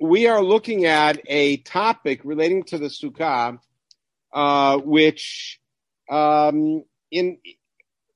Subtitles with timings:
[0.00, 3.58] we are looking at a topic relating to the sukkah,
[4.32, 5.60] uh, which,
[6.10, 7.38] um, in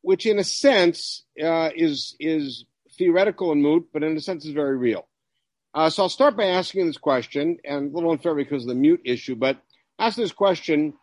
[0.03, 2.65] which in a sense uh, is is
[2.97, 5.09] theoretical and moot, but in a sense is very real.
[5.75, 8.75] Uh, so I'll start by asking this question, and a little unfair because of the
[8.75, 9.59] mute issue, but
[9.99, 10.95] ask this question: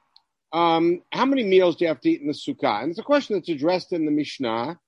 [0.54, 2.84] um, How many meals do you have to eat in the sukkah?
[2.84, 4.80] And it's a question that's addressed in the Mishnah,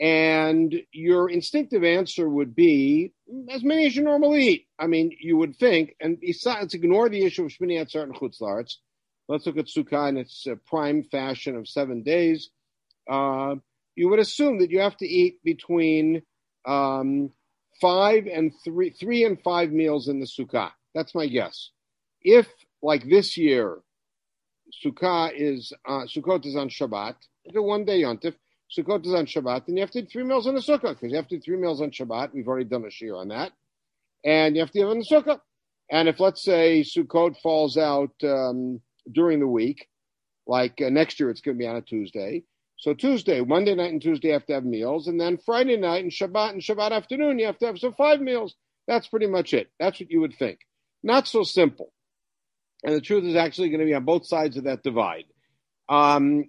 [0.00, 3.12] and your instinctive answer would be
[3.50, 4.66] as many as you normally eat.
[4.78, 8.76] I mean, you would think, and besides, ignore the issue of Shmini Atzar and Chutzlarts.
[9.28, 12.50] Let's look at Sukkah in its uh, prime fashion of seven days.
[13.08, 13.56] Uh,
[13.94, 16.22] you would assume that you have to eat between
[16.66, 17.30] um,
[17.80, 20.72] five and three, three and five meals in the Sukkah.
[20.94, 21.70] That's my guess.
[22.20, 22.48] If,
[22.82, 23.78] like this year,
[24.84, 27.14] Sukkah is uh, Sukkot is on Shabbat,
[27.44, 28.34] it's a one day yontif.
[28.70, 31.10] Sukkot is on Shabbat, and you have to eat three meals on the Sukkah because
[31.10, 32.32] you have to eat three meals on Shabbat.
[32.32, 33.52] We've already done a shiur on that,
[34.24, 35.40] and you have to eat on the Sukkah.
[35.90, 38.80] And if let's say Sukkot falls out um,
[39.12, 39.88] during the week,
[40.46, 42.44] like uh, next year it's going to be on a Tuesday.
[42.76, 46.02] So Tuesday, Monday night and Tuesday you have to have meals, and then Friday night
[46.02, 48.54] and Shabbat and Shabbat afternoon you have to have so five meals.
[48.86, 49.70] That's pretty much it.
[49.78, 50.58] That's what you would think.
[51.02, 51.92] Not so simple.
[52.82, 55.24] And the truth is actually going to be on both sides of that divide.
[55.88, 56.44] Um,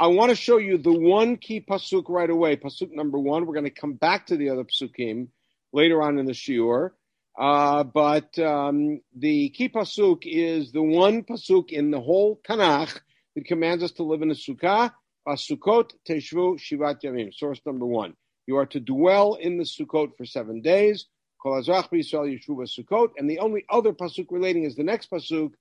[0.00, 3.44] I want to show you the one key pasuk right away, pasuk number one.
[3.44, 5.28] We're going to come back to the other pasukim
[5.74, 6.92] later on in the shiur.
[7.38, 12.98] Uh, but um, the key pasuk is the one pasuk in the whole Tanakh
[13.36, 14.90] that commands us to live in a sukkah.
[15.28, 17.34] Basukot teshvu shivat yamim.
[17.34, 18.14] Source number one.
[18.46, 21.04] You are to dwell in the sukkot for seven days.
[21.42, 23.10] Kol azrach b'Yisrael yeshuva sukkot.
[23.18, 25.52] And the only other pasuk relating is the next pasuk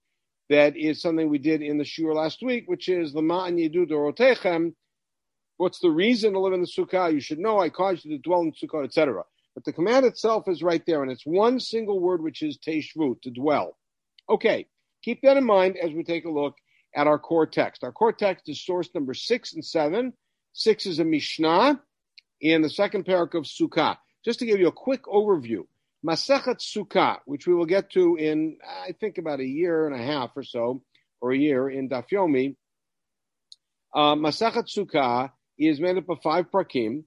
[0.50, 3.88] that is something we did in the shiur last week, which is the Lama'an Yidu
[3.90, 4.74] Dorotechem.
[5.58, 7.14] What's the reason to live in the sukkah?
[7.14, 9.24] You should know I caused you to dwell in sukkah, etc.
[9.54, 13.22] But the command itself is right there, and it's one single word, which is teshvu,
[13.22, 13.78] to dwell.
[14.30, 14.68] Okay,
[15.04, 16.56] keep that in mind as we take a look
[16.96, 17.84] at our core text.
[17.84, 20.14] Our core text is source number six and seven.
[20.54, 21.80] Six is a Mishnah
[22.42, 23.98] in the second parak of Sukkah.
[24.26, 25.66] Just to give you a quick overview,
[26.06, 30.04] Masechet Sukkah, which we will get to in, I think, about a year and a
[30.04, 30.82] half or so,
[31.22, 32.56] or a year in Daf Yomi.
[33.94, 37.04] Uh, Masechet Sukkah is made up of five prakim,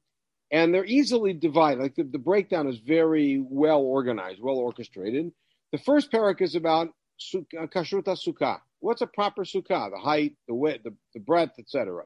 [0.50, 1.80] and they're easily divided.
[1.80, 5.32] Like the, the breakdown is very well organized, well orchestrated.
[5.72, 8.58] The first parak is about uh, Kashruta Sukkah.
[8.80, 9.90] What's a proper Sukkah?
[9.90, 12.02] The height, the width, the, the breadth, etc.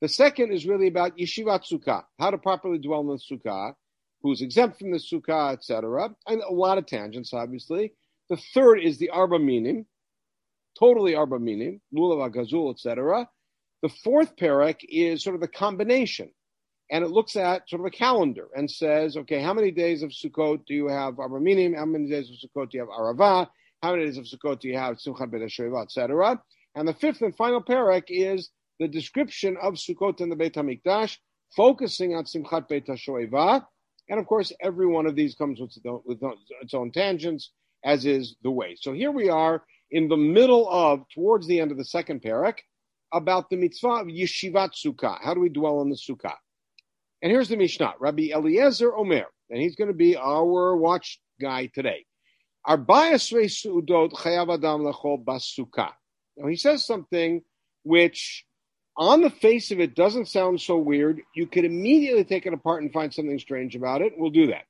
[0.00, 3.74] The second is really about Yeshivat Sukkah, how to properly dwell in the Sukkah
[4.26, 6.10] who's exempt from the sukkah, etc.
[6.26, 7.92] And a lot of tangents, obviously.
[8.28, 9.86] The third is the arba minim,
[10.78, 13.28] totally arba minim, lulav agazul, etc.
[13.82, 16.30] The fourth parak is sort of the combination,
[16.90, 20.10] and it looks at sort of a calendar and says, okay, how many days of
[20.10, 21.74] Sukkot do you have arba minim?
[21.74, 23.48] How many days of Sukkot do you have arava?
[23.82, 26.40] How many days of Sukkot do you have simchat beit Hashoeva, etc.
[26.74, 28.50] And the fifth and final parak is
[28.80, 31.18] the description of Sukkot in the Beit Hamikdash,
[31.54, 33.64] focusing on simchat beit Hashoeva
[34.08, 36.22] and of course, every one of these comes with, with
[36.60, 37.50] its own tangents,
[37.84, 38.76] as is the way.
[38.80, 42.58] So here we are in the middle of, towards the end of the second parak,
[43.12, 45.18] about the mitzvah of yeshivat sukkah.
[45.20, 46.34] How do we dwell on the sukkah?
[47.22, 51.66] And here's the Mishnah, Rabbi Eliezer Omer, and he's going to be our watch guy
[51.66, 52.04] today.
[52.68, 52.76] Now
[56.48, 57.42] he says something
[57.84, 58.44] which
[58.96, 61.20] on the face of it doesn't sound so weird.
[61.34, 64.14] You could immediately take it apart and find something strange about it.
[64.16, 64.64] We'll do that.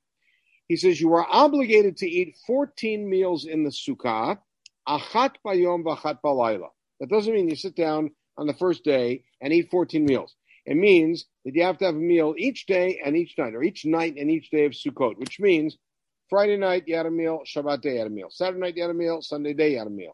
[0.67, 4.37] He says you are obligated to eat 14 meals in the sukkah,
[4.87, 6.67] achat bayom v'achat balayla.
[6.99, 10.35] That doesn't mean you sit down on the first day and eat 14 meals.
[10.65, 13.63] It means that you have to have a meal each day and each night, or
[13.63, 15.77] each night and each day of Sukkot, which means
[16.29, 18.81] Friday night you had a meal, Shabbat day you had a meal, Saturday night you
[18.81, 20.13] had a meal, Sunday day you had a meal.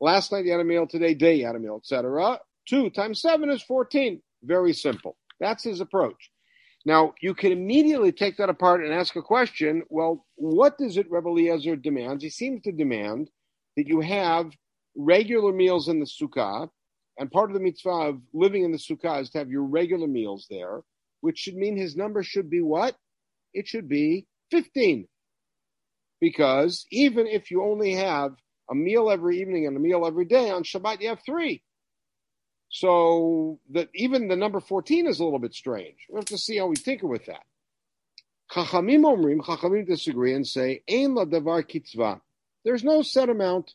[0.00, 2.40] Last night you had a meal, today day you had a meal, etc.
[2.68, 4.20] 2 times 7 is 14.
[4.42, 5.16] Very simple.
[5.40, 6.30] That's his approach.
[6.86, 9.82] Now, you can immediately take that apart and ask a question.
[9.88, 12.22] Well, what does it Rebbe Eliezer demands?
[12.22, 13.30] He seems to demand
[13.76, 14.50] that you have
[14.94, 16.68] regular meals in the sukkah,
[17.18, 20.06] and part of the mitzvah of living in the sukkah is to have your regular
[20.06, 20.82] meals there,
[21.20, 22.96] which should mean his number should be what?
[23.54, 25.08] It should be 15.
[26.20, 28.32] Because even if you only have
[28.70, 31.62] a meal every evening and a meal every day, on Shabbat you have three.
[32.68, 35.96] So that even the number 14 is a little bit strange.
[36.10, 37.44] We have to see how we tinker with that.
[38.50, 42.20] Chachamim omrim, Chachamim disagree and say, Ein la davar kitzva.
[42.64, 43.74] There's no set amount,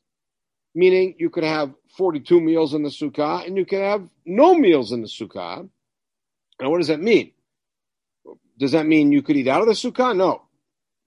[0.76, 4.92] meaning you could have 42 meals in the sukkah and you can have no meals
[4.92, 5.70] in the sukkah.
[6.62, 7.32] Now, what does that mean?
[8.58, 10.16] Does that mean you could eat out of the sukkah?
[10.16, 10.44] No.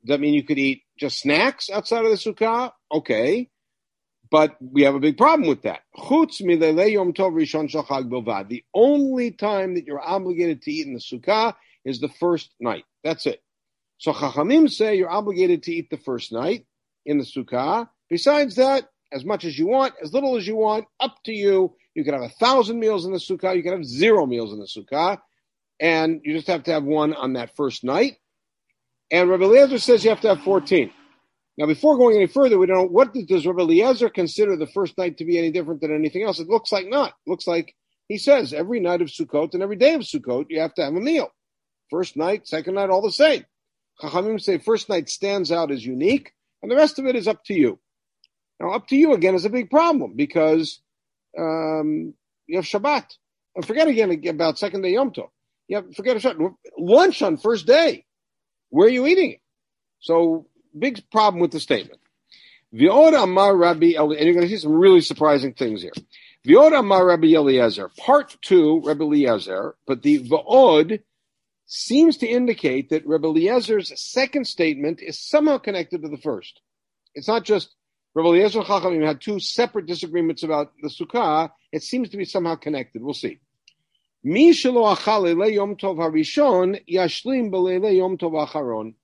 [0.02, 3.50] Does that mean you could eat just snacks outside of the sukkah, okay.
[4.32, 5.82] But we have a big problem with that.
[5.94, 6.00] The
[8.74, 12.86] only time that you're obligated to eat in the sukkah is the first night.
[13.04, 13.42] That's it.
[13.98, 16.64] So Chachamim say you're obligated to eat the first night
[17.04, 17.90] in the sukkah.
[18.08, 21.76] Besides that, as much as you want, as little as you want, up to you.
[21.94, 23.54] You can have a thousand meals in the sukkah.
[23.54, 25.18] You can have zero meals in the sukkah.
[25.78, 28.16] And you just have to have one on that first night.
[29.10, 30.90] And Rabbi Eliezer says you have to have 14.
[31.58, 34.96] Now, before going any further, we don't know what does Rabbi Eliezer consider the first
[34.96, 36.38] night to be any different than anything else.
[36.38, 37.10] It looks like not.
[37.10, 37.74] It looks like
[38.08, 40.94] he says every night of Sukkot and every day of Sukkot, you have to have
[40.94, 41.28] a meal.
[41.90, 43.44] First night, second night, all the same.
[44.00, 46.32] Chachamim say first night stands out as unique,
[46.62, 47.78] and the rest of it is up to you.
[48.58, 50.80] Now, up to you again is a big problem because
[51.38, 52.14] um,
[52.46, 53.04] you have Shabbat.
[53.54, 55.28] And forget again about second day Yom Tov.
[55.68, 56.54] You have, forget Shabbat.
[56.78, 58.06] Lunch on first day.
[58.70, 59.40] Where are you eating it?
[60.00, 60.46] So
[60.78, 62.00] big problem with the statement.
[62.74, 65.92] V'od Amar Rabbi and you're going to see some really surprising things here.
[66.46, 71.00] V'od Amar Rabbi Eliezer, part two, Rabbi Eliezer, but the V'od
[71.66, 76.60] seems to indicate that Rabbi Eliezer's second statement is somehow connected to the first.
[77.14, 77.74] It's not just
[78.14, 81.50] Rabbi Eliezer and Chachamim had two separate disagreements about the Sukkah.
[81.72, 83.02] It seems to be somehow connected.
[83.02, 83.38] We'll see.
[84.24, 87.50] Mi shelo achal yom tov harishon yashlim
[87.96, 88.94] yom tov acharon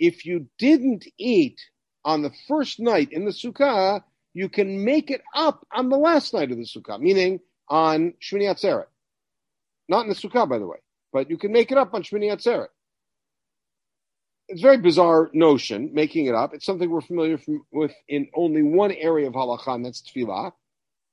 [0.00, 1.60] if you didn't eat
[2.04, 4.02] on the first night in the sukkah,
[4.32, 7.38] you can make it up on the last night of the sukkah, meaning
[7.68, 8.86] on Shmini Atzeret.
[9.88, 10.78] Not in the sukkah, by the way,
[11.12, 12.68] but you can make it up on Shmini Atzeret.
[14.48, 16.54] It's a very bizarre notion, making it up.
[16.54, 20.52] It's something we're familiar from, with in only one area of halacha, and that's tefillah.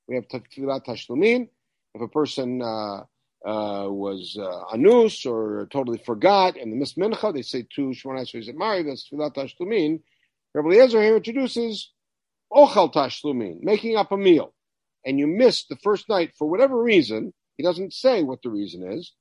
[0.07, 1.49] We have tefillah tashlumin.
[1.93, 3.03] If a person uh,
[3.47, 8.21] uh, was uh, anus or totally forgot, and the miss mincha, they say two shmona
[8.21, 10.01] esrei mari, that's tefillat tashlumin.
[10.53, 11.91] Rabbi Eliezer here introduces
[12.51, 14.53] ochal tashlumin, making up a meal,
[15.05, 17.33] and you missed the first night for whatever reason.
[17.55, 19.13] He doesn't say what the reason is.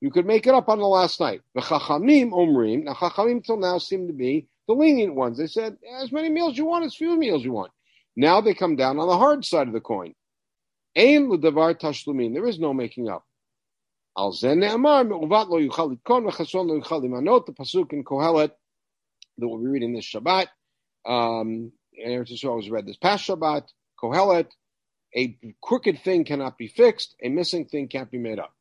[0.00, 1.42] You could make it up on the last night.
[1.54, 2.84] The chachamim omrim.
[2.84, 5.36] Now chachamim till now seem to be the lenient ones.
[5.36, 7.70] They said as many meals you want, as few meals you want.
[8.16, 10.14] Now they come down on the hard side of the coin.
[10.96, 12.32] Ein l'davar tashlumin.
[12.32, 13.24] There is no making up.
[14.16, 18.52] Al ne'amar me'uvat lo yuchal litkon v'chason lo yuchal limanot, the pasuk in Kohelet
[19.38, 20.46] that we'll be reading this Shabbat.
[21.04, 23.64] Um, and Eretz Yisrael was read this past Shabbat.
[24.00, 24.48] Kohelet,
[25.16, 28.52] a crooked thing cannot be fixed, a missing thing can't be made up.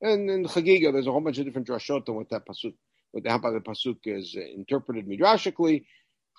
[0.00, 2.74] And in Chagiga, there's a whole bunch of different drashot on what that pasuk,
[3.10, 5.84] what the, how the pasuk is interpreted midrashically.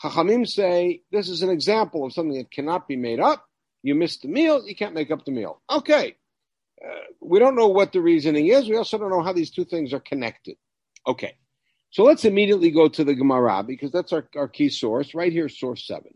[0.02, 3.46] Chachamim say this is an example of something that cannot be made up.
[3.84, 5.62] You missed the meal, you can't make up the meal.
[5.70, 6.16] Okay,
[7.19, 8.68] we don't know what the reasoning is.
[8.68, 10.57] We also don't know how these two things are connected.
[11.07, 11.36] Okay,
[11.89, 15.50] so let's immediately go to the Gemara because that's our, our key source right here,
[15.50, 16.13] source seven,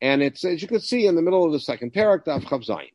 [0.00, 2.90] and it's as you can see in the middle of the second paragraph, of Chavzayin.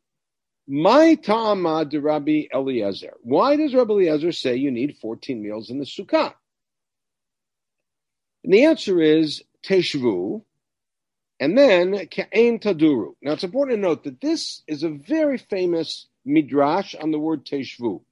[0.68, 3.14] My ta'ama de Rabbi Eliezer.
[3.22, 6.34] Why does Rabbi Eliezer say you need 14 meals in the sukkah?
[8.44, 10.42] And the answer is teshvu,
[11.40, 13.14] and then ka'en taduru.
[13.22, 17.44] Now it's important to note that this is a very famous midrash on the word
[17.44, 18.02] teshvu.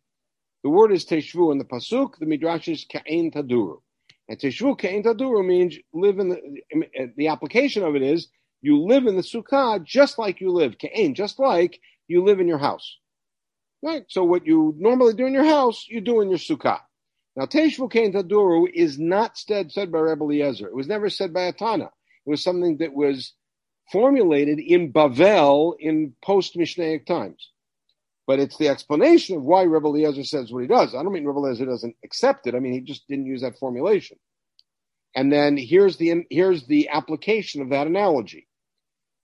[0.62, 2.18] The word is teshvu in the pasuk.
[2.18, 3.80] The midrash is ka'in taduru.
[4.28, 7.12] And teshvu ka'in taduru means live in the.
[7.16, 8.28] The application of it is
[8.60, 12.48] you live in the sukkah just like you live ka'in, just like you live in
[12.48, 12.98] your house.
[13.82, 14.04] Right.
[14.08, 16.80] So what you normally do in your house, you do in your sukkah.
[17.36, 20.66] Now teshvu ka'in taduru is not said said by Rebbe Eliezer.
[20.66, 21.86] It was never said by a Tana.
[22.26, 23.32] It was something that was
[23.90, 27.50] formulated in Bavel in post Mishnaic times
[28.30, 30.94] but it's the explanation of why Rebbe Eliezer says what he does.
[30.94, 32.54] I don't mean Rebbe Eliezer doesn't accept it.
[32.54, 34.18] I mean he just didn't use that formulation.
[35.16, 38.46] And then here's the here's the application of that analogy.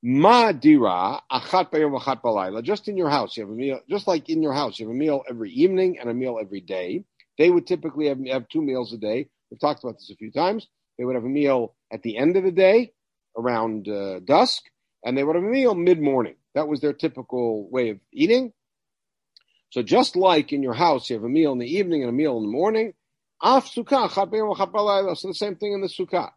[0.02, 2.64] Ma dira achat bayom achat balayla.
[2.64, 3.78] Just in your house, you have a meal.
[3.88, 6.60] Just like in your house, you have a meal every evening and a meal every
[6.60, 7.04] day.
[7.38, 9.28] They would typically have, have two meals a day.
[9.52, 10.66] We've talked about this a few times.
[10.98, 12.90] They would have a meal at the end of the day,
[13.38, 14.64] around uh, dusk,
[15.04, 16.34] and they would have a meal mid morning.
[16.56, 18.52] That was their typical way of eating.
[19.70, 22.12] So just like in your house, you have a meal in the evening and a
[22.12, 22.94] meal in the morning,
[23.42, 24.08] af sukkah,
[25.16, 26.30] so the same thing in the sukkah.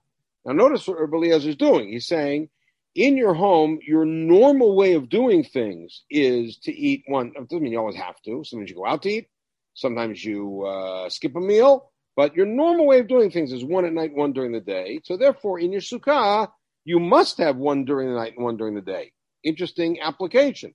[0.46, 1.90] Now notice what Rabbi Eliezer is doing.
[1.90, 2.50] He's saying,
[2.96, 7.34] in your home, your normal way of doing things is to eat one.
[7.36, 8.44] It doesn't mean you always have to.
[8.44, 9.30] Sometimes you go out to eat.
[9.74, 11.92] Sometimes you uh, skip a meal.
[12.16, 15.00] But your normal way of doing things is one at night, one during the day.
[15.06, 16.50] So therefore, in your sukkah,
[16.84, 19.14] you must have one during the night and one during the day.
[19.44, 20.74] Interesting application.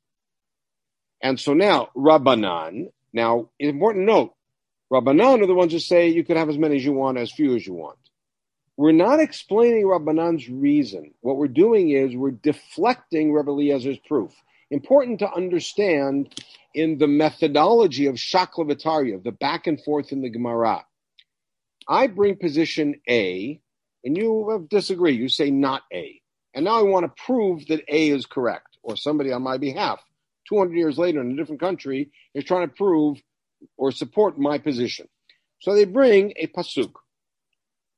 [1.24, 4.34] And so now, Rabbanan, now, important note,
[4.92, 7.32] Rabbanan are the ones who say you can have as many as you want, as
[7.32, 7.98] few as you want.
[8.76, 11.14] we're not explaining Rabbanan's reason.
[11.22, 14.32] What we're doing is we're deflecting Rabbi Eliezer's proof.
[14.70, 16.34] Important to understand
[16.74, 18.68] in the methodology of Shakla
[19.24, 20.84] the back and forth in the Gemara.
[21.88, 23.60] I bring position A,
[24.04, 25.14] and you disagree.
[25.14, 26.20] You say not A.
[26.54, 30.00] And now I want to prove that A is correct, or somebody on my behalf,
[30.48, 33.18] 200 years later in a different country, is trying to prove
[33.76, 35.08] or support my position.
[35.60, 36.92] So they bring a pasuk.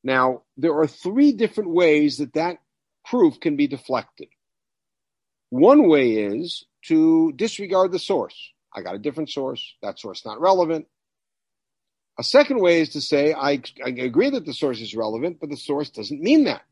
[0.04, 2.58] Now, there are three different ways that that
[3.04, 4.28] proof can be deflected.
[5.50, 8.36] One way is to disregard the source.
[8.74, 9.74] I got a different source.
[9.82, 10.86] That source not relevant.
[12.18, 15.50] A second way is to say, I, I agree that the source is relevant, but
[15.50, 16.62] the source doesn't mean that.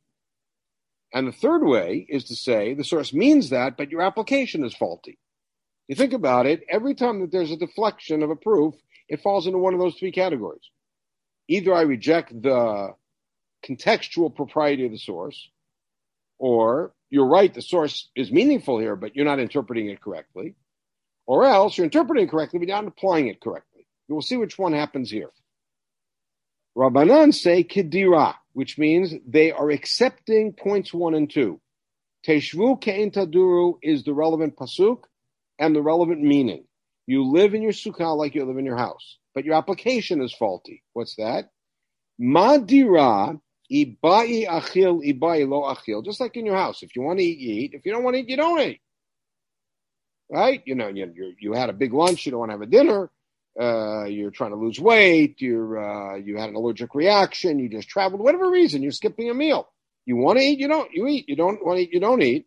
[1.13, 4.75] And the third way is to say the source means that, but your application is
[4.75, 5.19] faulty.
[5.89, 8.75] You think about it, every time that there's a deflection of a proof,
[9.09, 10.63] it falls into one of those three categories.
[11.49, 12.95] Either I reject the
[13.67, 15.51] contextual propriety of the source,
[16.39, 20.55] or you're right, the source is meaningful here, but you're not interpreting it correctly,
[21.27, 23.87] or else you're interpreting it correctly, but not applying it correctly.
[24.09, 25.31] We'll see which one happens here.
[26.77, 31.61] Rabbanan say kedira, which means they are accepting points one and two.
[32.27, 35.05] Teshvu ke'in taduru is the relevant pasuk
[35.59, 36.65] and the relevant meaning.
[37.07, 40.33] You live in your sukkah like you live in your house, but your application is
[40.33, 40.83] faulty.
[40.95, 41.51] What's that?
[42.21, 43.39] Madira
[43.71, 46.05] ibai achil ibai lo achil.
[46.05, 47.71] Just like in your house, if you want to eat, you eat.
[47.75, 48.81] If you don't want to eat, you don't eat.
[50.31, 50.63] Right?
[50.65, 53.11] You know, you you had a big lunch, you don't want to have a dinner.
[53.61, 55.41] Uh, you're trying to lose weight.
[55.41, 57.59] You're uh, you had an allergic reaction.
[57.59, 58.21] You just traveled.
[58.23, 59.69] Whatever reason, you're skipping a meal.
[60.07, 60.91] You want to eat, you don't.
[60.93, 61.29] You eat.
[61.29, 62.47] You don't want to eat, you don't eat.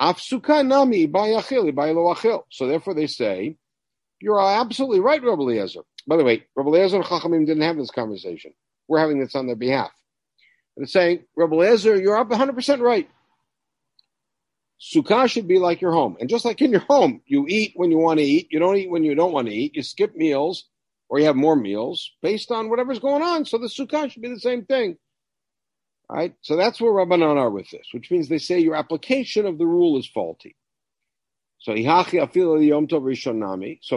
[0.00, 2.42] Afsuka nami achil.
[2.50, 3.56] So therefore, they say
[4.20, 5.80] you're absolutely right, Rabbi Eliezer.
[6.06, 8.52] By the way, Rabbi Eliezer and Chachamim didn't have this conversation.
[8.88, 9.90] We're having this on their behalf.
[10.76, 13.08] And saying, Rabbi Eliezer, you're up 100% right.
[14.80, 16.16] Sukkah should be like your home.
[16.20, 18.48] And just like in your home, you eat when you want to eat.
[18.50, 19.74] You don't eat when you don't want to eat.
[19.74, 20.64] You skip meals
[21.08, 23.44] or you have more meals based on whatever's going on.
[23.44, 24.96] So the Sukkah should be the same thing.
[26.10, 26.34] Right?
[26.40, 29.66] So that's where Rabbanan are with this, which means they say your application of the
[29.66, 30.56] rule is faulty.
[31.60, 31.74] So.
[31.74, 31.78] So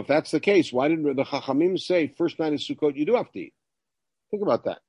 [0.00, 3.14] if that's the case, why did the Chachamim say first night of Sukkot you do
[3.14, 3.54] have to eat?
[4.30, 4.80] Think about that.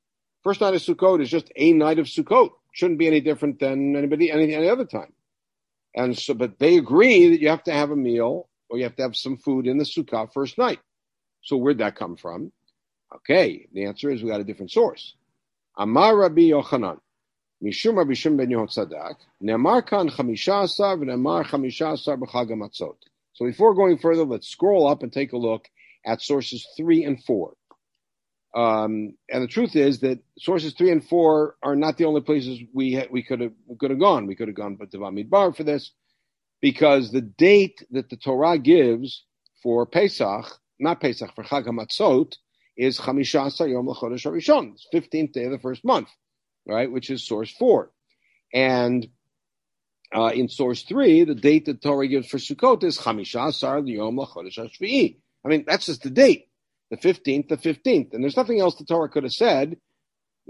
[0.44, 2.50] First night of Sukkot is just a night of Sukkot.
[2.74, 5.14] Shouldn't be any different than anybody any, any other time.
[5.96, 8.96] And so, but they agree that you have to have a meal or you have
[8.96, 10.80] to have some food in the sukkah first night.
[11.44, 12.52] So where'd that come from?
[13.16, 15.16] Okay, the answer is we got a different source.
[15.78, 16.98] Amar Rabbi Yochanan,
[17.66, 17.94] So
[23.46, 25.70] before going further, let's scroll up and take a look
[26.06, 27.54] at sources three and four.
[28.54, 32.60] Um, and the truth is that sources three and four are not the only places
[32.74, 34.28] we ha- we could have could have gone.
[34.28, 35.92] We could have gone to Bar for this,
[36.62, 39.24] because the date that the Torah gives
[39.64, 40.46] for Pesach,
[40.80, 42.36] not Pesach for Chag Hamatzot,
[42.78, 46.10] is Chamisha Yom Lachodesh Harishon, fifteenth day of the first month,
[46.66, 46.92] right?
[46.92, 47.92] Which is source four,
[48.54, 49.08] and
[50.16, 54.58] uh, in source three, the date that Torah gives for Sukkot is Chamisha Yom Lachodesh
[54.58, 55.18] Hashvi'i.
[55.46, 56.48] I mean, that's just the date
[56.94, 58.14] the 15th, the 15th.
[58.14, 59.78] And there's nothing else the Torah could have said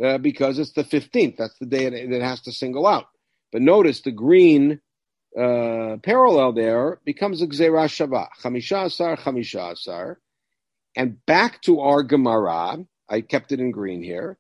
[0.04, 1.38] uh, because it's the 15th.
[1.38, 3.06] That's the day that it has to single out.
[3.54, 4.82] But notice the green
[5.38, 10.20] uh, parallel there becomes a Gzerah Shavah, Chamisha Asar, Chamisha Asar.
[10.98, 14.38] And back to our Gemara, I kept it in green here.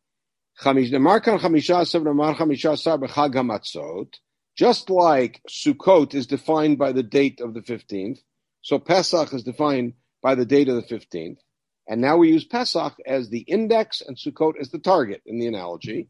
[4.56, 8.20] Just like Sukkot is defined by the date of the 15th,
[8.62, 11.38] so Pesach is defined by the date of the 15th.
[11.88, 15.48] And now we use Pesach as the index and Sukkot as the target in the
[15.48, 16.08] analogy.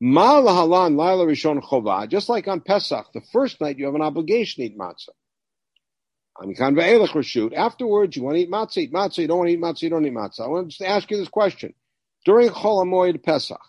[0.00, 2.08] Ma lahalan laila rishon.
[2.08, 5.08] Just like on Pesach, the first night you have an obligation to eat matzah.
[6.38, 7.52] Amikan ve'elech reshut.
[7.52, 9.18] Afterwards, you want to eat matzah, eat matzah.
[9.18, 10.42] You don't want to eat matzah, you don't eat matzah.
[10.42, 11.74] I want to ask you this question.
[12.24, 13.60] During Chol HaMoed Pesach,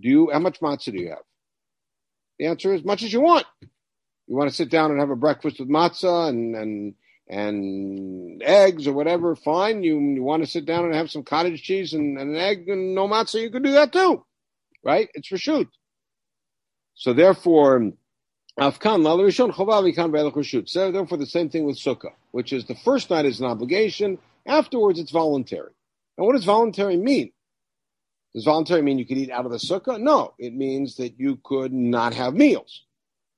[0.00, 1.24] do you, how much matzah do you have?
[2.38, 3.46] The answer is much as you want.
[4.26, 6.94] You want to sit down and have a breakfast with matzah and, and
[7.28, 9.82] and eggs or whatever, fine.
[9.82, 12.68] You, you want to sit down and have some cottage cheese and, and an egg
[12.68, 14.24] and no matzah, you can do that too,
[14.82, 15.10] right?
[15.14, 15.68] It's for shoot.
[16.94, 17.92] So therefore,
[18.58, 23.24] Afkan Lalishon Chovav So therefore, the same thing with Sukkah, which is the first night
[23.24, 24.18] is an obligation.
[24.46, 25.70] Afterwards, it's voluntary.
[26.16, 27.30] And what does voluntary mean?
[28.34, 30.00] Does voluntary mean you could eat out of the sukkah?
[30.00, 32.84] No, it means that you could not have meals.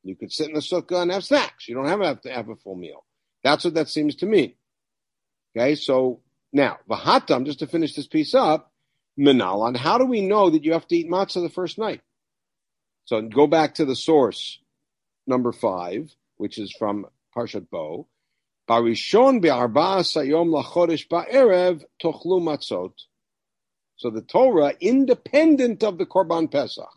[0.02, 1.68] You could sit in the sukkah and have snacks.
[1.68, 3.04] You don't have to have a full meal.
[3.44, 4.54] That's what that seems to mean.
[5.56, 6.20] Okay, so
[6.52, 8.72] now Vahatam, just to finish this piece up,
[9.18, 12.00] Minalan, how do we know that you have to eat matzah the first night?
[13.04, 14.60] So go back to the source,
[15.26, 17.06] number five, which is from
[17.36, 18.06] Parshat Bo.
[18.68, 22.92] Barishon be'arba sayom lachodesh ba'erev tochlu matzot.
[24.00, 26.88] So the Torah, independent of the Korban Pesach,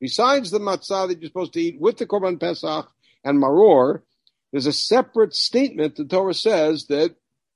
[0.00, 2.90] besides the matzah that you're supposed to eat with the Korban Pesach
[3.22, 4.02] and maror,
[4.50, 5.94] there's a separate statement.
[5.94, 7.14] The Torah says that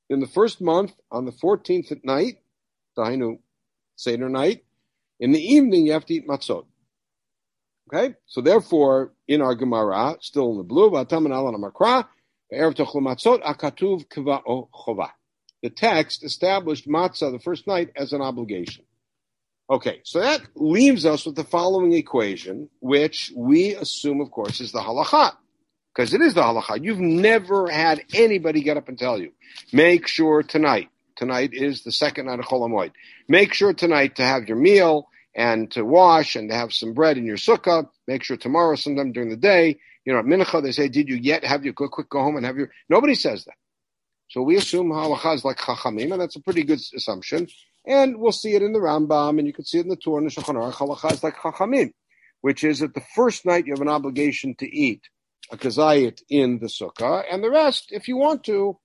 [0.09, 2.39] in the first month, on the 14th at night,
[2.97, 3.41] Dainu
[3.97, 4.63] Seder night,
[5.19, 6.67] in the evening you have to eat matzot.
[7.93, 10.89] Okay, so therefore, in our Gemara, still in the blue,
[15.65, 18.85] the text established matzah the first night as an obligation.
[19.71, 24.73] Okay, so that leaves us with the following equation, which we assume, of course, is
[24.73, 25.33] the halacha
[25.95, 26.85] because it is the halacha.
[26.85, 29.33] You've never had anybody get up and tell you,
[29.73, 32.93] make sure tonight, tonight is the second night of Chol HaMoed.
[33.27, 37.17] Make sure tonight to have your meal and to wash and to have some bread
[37.17, 37.89] in your sukkah.
[38.07, 41.17] Make sure tomorrow, sometime during the day, you know, at mincha, they say, did you
[41.17, 43.55] yet have your quick, quick go home and have your, nobody says that.
[44.29, 47.49] So we assume halacha is like chachamim, and that's a pretty good assumption.
[47.87, 50.23] And we'll see it in the Rambam, and you can see it in the Torah
[50.23, 50.75] and the Shulchan Aruch.
[50.75, 51.93] Halacha is like chachamim,
[52.41, 55.03] which is that the first night you have an obligation to eat
[55.51, 58.79] a kazayit in the sukkah, and the rest, if you want to,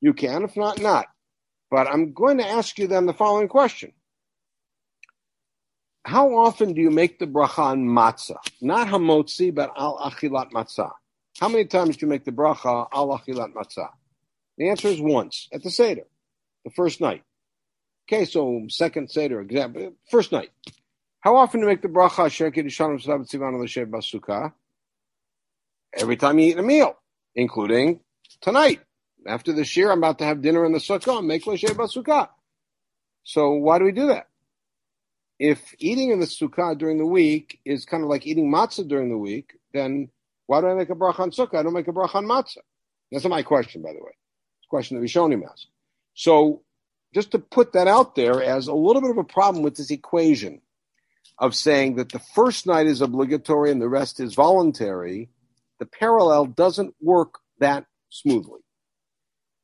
[0.00, 0.44] you can.
[0.44, 1.06] If not, not.
[1.70, 3.92] But I'm going to ask you then the following question.
[6.04, 8.36] How often do you make the bracha on matzah?
[8.60, 10.90] Not hamotzi, but al achilat matzah.
[11.38, 13.88] How many times do you make the bracha al achilat matzah?
[14.58, 16.06] The answer is once at the Seder,
[16.64, 17.22] the first night.
[18.06, 20.50] Okay, so second Seder, example, first night.
[21.20, 24.52] How often do you make the bracha L'Shev Basukah?
[25.94, 26.96] every time you eat a meal,
[27.34, 28.00] including
[28.40, 28.80] tonight.
[29.26, 32.28] After the year, I'm about to have dinner in the sukkah and make l'shev sukkah.
[33.22, 34.26] So why do we do that?
[35.38, 39.10] If eating in the sukkah during the week is kind of like eating matzah during
[39.10, 40.08] the week, then
[40.46, 41.58] why do I make a bracha on sukkah?
[41.58, 42.58] I don't make a bracha on matzah.
[43.10, 44.12] That's not my question, by the way.
[44.72, 45.66] Question that Rishonim asked.
[46.14, 46.62] So
[47.12, 49.90] just to put that out there as a little bit of a problem with this
[49.90, 50.62] equation
[51.38, 55.28] of saying that the first night is obligatory and the rest is voluntary,
[55.78, 58.60] the parallel doesn't work that smoothly.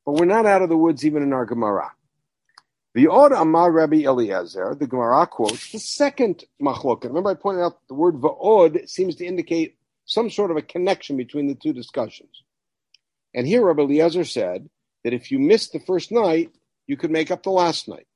[0.04, 1.90] But we're not out of the woods even in our Gemara.
[2.92, 7.04] The Od Amar Rabbi Eliezer, the Gemara quotes the second machloket.
[7.04, 11.16] Remember, I pointed out the word Va'od seems to indicate some sort of a connection
[11.16, 12.42] between the two discussions.
[13.34, 14.68] And here Rabbi Eliezer said
[15.08, 16.50] that if you missed the first night,
[16.86, 18.06] you could make up the last night.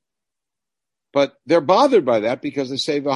[1.14, 3.14] But they're bothered by that because they say, but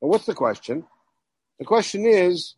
[0.00, 0.84] what's the question?
[1.58, 2.56] The question is,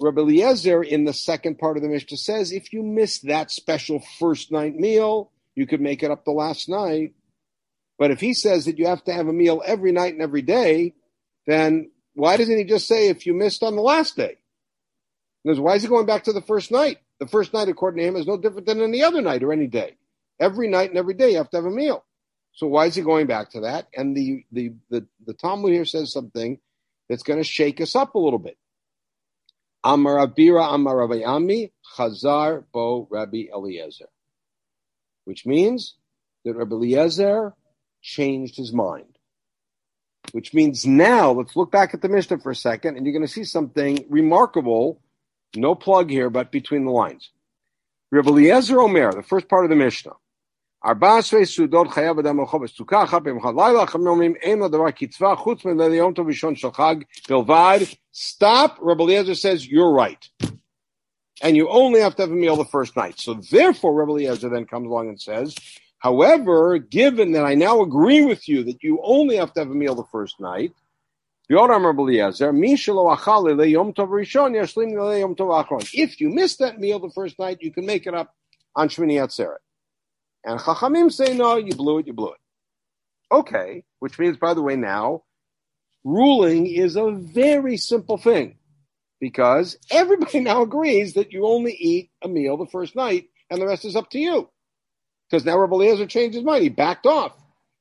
[0.00, 4.02] Rabbi Eliezer in the second part of the Mishnah says, if you miss that special
[4.18, 7.12] first night meal, you could make it up the last night.
[7.96, 10.42] But if he says that you have to have a meal every night and every
[10.42, 10.94] day,
[11.46, 14.37] then why doesn't he just say if you missed on the last day?
[15.44, 16.98] Because why is he going back to the first night?
[17.20, 19.66] The first night, according to him, is no different than any other night or any
[19.66, 19.96] day.
[20.40, 22.04] Every night and every day, you have to have a meal.
[22.52, 23.88] So why is he going back to that?
[23.94, 26.58] And the the the, the Talmud here says something
[27.08, 28.58] that's going to shake us up a little bit.
[29.84, 34.08] Amar Abira Amar Rabbi Chazar Bo Rabbi Eliezer,
[35.24, 35.94] which means
[36.44, 37.54] that Rabbi Eliezer
[38.02, 39.18] changed his mind.
[40.32, 43.26] Which means now, let's look back at the Mishnah for a second, and you're going
[43.26, 45.00] to see something remarkable
[45.56, 47.30] no plug here, but between the lines.
[48.10, 50.12] Rabbi Eliezer Omer, the first part of the Mishnah.
[58.12, 58.78] Stop.
[58.80, 60.28] Rabbi Eliezer says, you're right.
[61.42, 63.18] And you only have to have a meal the first night.
[63.18, 65.56] So therefore, Rabbi Eliezer then comes along and says,
[65.98, 69.74] however, given that I now agree with you that you only have to have a
[69.74, 70.72] meal the first night,
[75.94, 78.34] if you miss that meal the first night, you can make it up
[78.76, 79.56] on Shmini Atzeret.
[80.44, 82.40] And Chachamim say, no, you blew it, you blew it.
[83.32, 85.22] Okay, which means, by the way, now,
[86.04, 88.56] ruling is a very simple thing
[89.20, 93.66] because everybody now agrees that you only eat a meal the first night and the
[93.66, 94.48] rest is up to you.
[95.28, 96.62] Because now Rabbi Eliezer changed his mind.
[96.62, 97.32] He backed off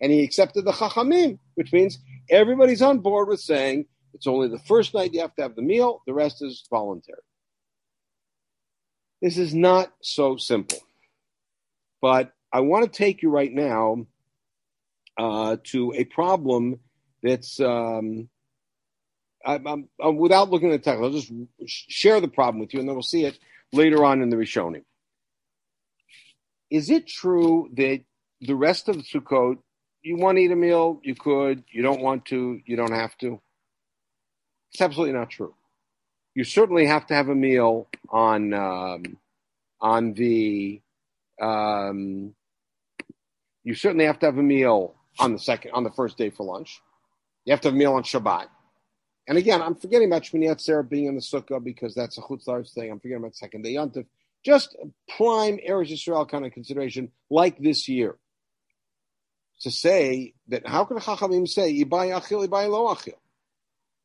[0.02, 4.60] and he accepted the Chachamim, which means everybody's on board with saying it's only the
[4.60, 7.22] first night you have to have the meal, the rest is voluntary.
[9.22, 10.80] This is not so simple.
[12.02, 14.06] But I want to take you right now
[15.18, 16.80] uh, to a problem
[17.24, 18.30] that's um,
[19.46, 21.04] I, I'm, I'm, without looking at the text.
[21.04, 21.32] I'll just
[21.66, 23.40] share the problem with you, and then we'll see it
[23.72, 24.84] later on in the Rishonim.
[26.70, 28.02] Is it true that
[28.42, 29.58] the rest of the Sukkot
[30.08, 31.64] you want to eat a meal, you could.
[31.70, 33.42] You don't want to, you don't have to.
[34.72, 35.54] It's absolutely not true.
[36.34, 39.18] You certainly have to have a meal on um,
[39.82, 40.82] on the.
[41.42, 42.34] Um,
[43.64, 46.46] you certainly have to have a meal on the second on the first day for
[46.46, 46.82] lunch.
[47.44, 48.48] You have to have a meal on Shabbat.
[49.28, 52.72] And again, I'm forgetting about Shmini Atzeret being in the sukkah because that's a chutzlar
[52.72, 52.92] thing.
[52.92, 54.06] I'm forgetting about second day yontif.
[54.46, 54.78] Just
[55.18, 58.16] prime Eretz Yisrael kind of consideration, like this year.
[59.62, 63.16] To say that how can Chachamim say Ibai Achil, Ibai Lo Achil?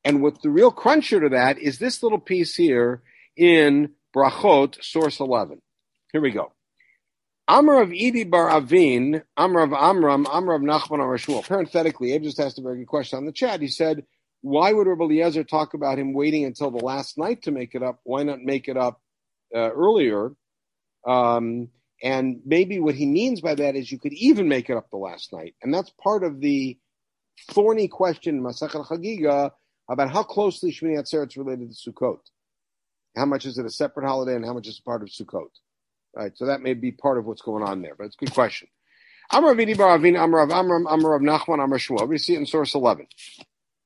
[0.05, 3.03] And what the real cruncher to that is this little piece here
[3.37, 5.61] in Brachot, source 11.
[6.13, 6.53] Here we go.
[7.49, 11.47] Amr of Idi bar Avin, Amr of Amram, Amr of Nachman or Shmuel.
[11.47, 13.61] Parenthetically, Abe just asked a very good question on the chat.
[13.61, 14.05] He said,
[14.43, 17.83] why would Rabbi Eliezer talk about him waiting until the last night to make it
[17.83, 18.01] up?
[18.03, 19.01] Why not make it up
[19.55, 20.33] uh, earlier?
[21.07, 21.69] Um,
[22.03, 24.97] and maybe what he means by that is you could even make it up the
[24.97, 25.55] last night.
[25.63, 26.77] And that's part of the
[27.51, 29.53] thorny question in Masechet Chagiga
[29.89, 32.19] about how closely Shmini Atzeret is related to Sukkot.
[33.17, 35.51] How much is it a separate holiday and how much is part of Sukkot?
[36.15, 38.35] Right, so that may be part of what's going on there, but it's a good
[38.35, 38.69] question.
[39.31, 42.07] Amar Vidi Bar Avin, Amar Amram, Amar of Nachman, Amar Shmuel.
[42.09, 43.07] We see it in source 11.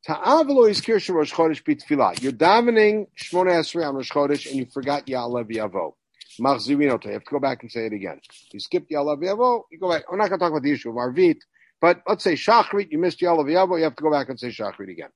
[0.07, 2.23] Ta'avelo is Kirsha Rosh Chodesh.
[2.23, 5.95] You're davening Shmona Esrei on Rosh Chodesh and you forgot Ya'alev Yavo.
[6.41, 8.21] Machzirin You have to go back and say it again.
[8.53, 10.11] You skipped Ya'alev Yavo, you go back.
[10.11, 11.39] We're not going to talk about the issue of Arvit,
[11.81, 14.49] but let's say Shachrit, you missed Ya'alev Yavo, you have to go back and say
[14.49, 15.11] Shachrit again.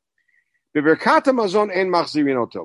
[0.76, 1.90] Beverkata Mazon en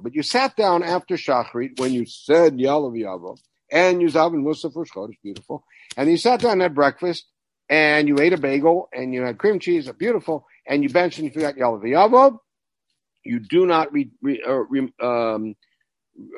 [0.02, 3.38] But you sat down after Shachrit when you said Ya'alev Yavo
[3.72, 5.64] and you zav and Musa for Chodesh, beautiful.
[5.98, 7.26] And you sat down had breakfast,
[7.68, 11.26] and you ate a bagel, and you had cream cheese, beautiful, and you benched and
[11.28, 12.38] you forgot Yalav
[13.26, 15.56] you do not re, re, uh, re, um,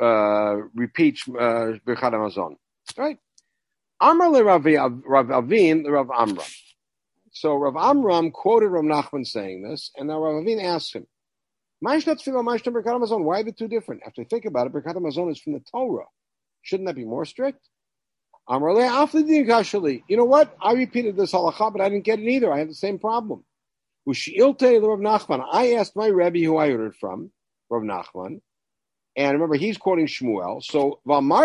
[0.02, 2.56] uh, repeat uh, Birchat Hamazon.
[2.98, 3.18] Right?
[4.00, 6.46] Amr le Rav Avin, the Rav Amram.
[7.32, 11.08] So Rav Amram quoted Rav Nachman saying this, and now Rav Avin asked him,
[11.80, 12.02] Why are
[13.44, 14.02] the two different?
[14.06, 16.06] After I think about it, Birkat Hamazon is from the Torah.
[16.62, 17.68] Shouldn't that be more strict?
[18.50, 18.60] You
[20.10, 20.56] know what?
[20.62, 22.52] I repeated this halacha, but I didn't get it either.
[22.52, 23.44] I had the same problem.
[24.10, 24.13] I
[25.74, 27.32] asked my Rebbe who I it from,
[27.70, 28.40] Rav Nachman,
[29.17, 30.63] and remember he's quoting Shmuel.
[30.63, 31.43] So I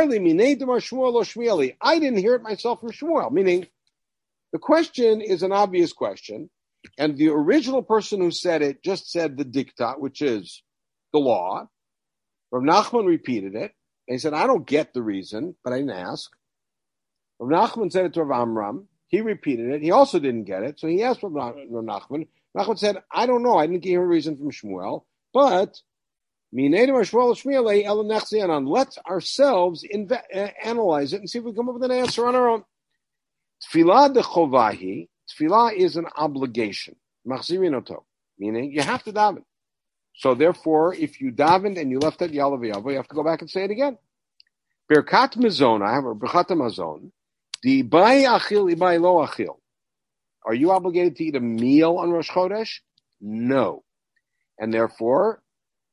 [1.98, 3.66] didn't hear it myself from Shmuel, meaning
[4.52, 6.50] the question is an obvious question,
[6.98, 10.62] and the original person who said it just said the diktat, which is
[11.12, 11.68] the law.
[12.50, 13.72] Rav Nachman repeated it.
[14.08, 16.30] And he said, I don't get the reason, but I didn't ask.
[17.38, 18.88] Rav Nachman said it to Rav Amram.
[19.08, 19.82] He repeated it.
[19.82, 20.78] He also didn't get it.
[20.78, 22.28] So he asked Rav Nachman.
[22.54, 23.56] Nachman said, I don't know.
[23.56, 25.80] I didn't get a reason from Shmuel, but
[26.55, 27.15] let's
[28.99, 29.85] ourselves
[30.35, 32.65] uh, analyze it and see if we come up with an answer on our own.
[33.73, 35.09] Tfilah de chovahi.
[35.31, 36.97] Tfilah is an obligation.
[37.25, 39.45] Meaning you have to daven.
[40.15, 43.41] So therefore, if you davened and you left at Yalav you have to go back
[43.41, 43.97] and say it again.
[44.93, 47.12] Birkat have a Birkat Mazon.
[47.62, 49.57] The bay Achil, Ibai Lo Achil.
[50.45, 52.81] Are you obligated to eat a meal on Rosh Chodesh?
[53.21, 53.85] No.
[54.59, 55.41] And therefore,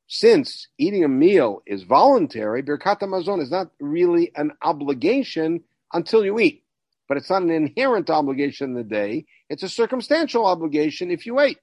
[0.09, 6.39] since eating a meal is voluntary, Birkat Mazon is not really an obligation until you
[6.39, 6.63] eat.
[7.07, 9.25] But it's not an inherent obligation in the day.
[9.49, 11.59] It's a circumstantial obligation if you ate.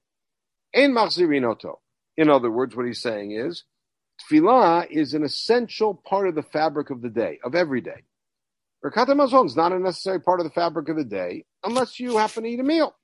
[0.73, 1.75] Ein machzirinoto.
[2.15, 3.65] In other words, what he's saying is,
[4.31, 8.03] tefillah is an essential part of the fabric of the day, of every day.
[8.83, 12.15] Birkat Hamazon is not a necessary part of the fabric of the day unless you
[12.15, 12.95] happen to eat a meal.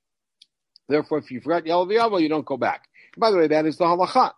[0.88, 2.88] Therefore, if you forgot Yalav you don't go back.
[3.18, 4.32] By the way, that is the halacha.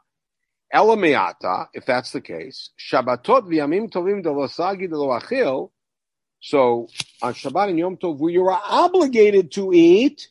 [0.73, 5.71] Elameata, if that's the case, Shabbatot v'yamim tovim delosagi deloachil.
[6.41, 6.87] So
[7.21, 10.27] on Shabbat and Yom Tov, you are obligated to eat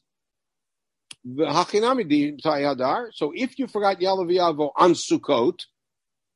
[1.25, 3.09] the hachinamidin tayadar.
[3.13, 5.61] so if you forgot Yalav on Sukkot,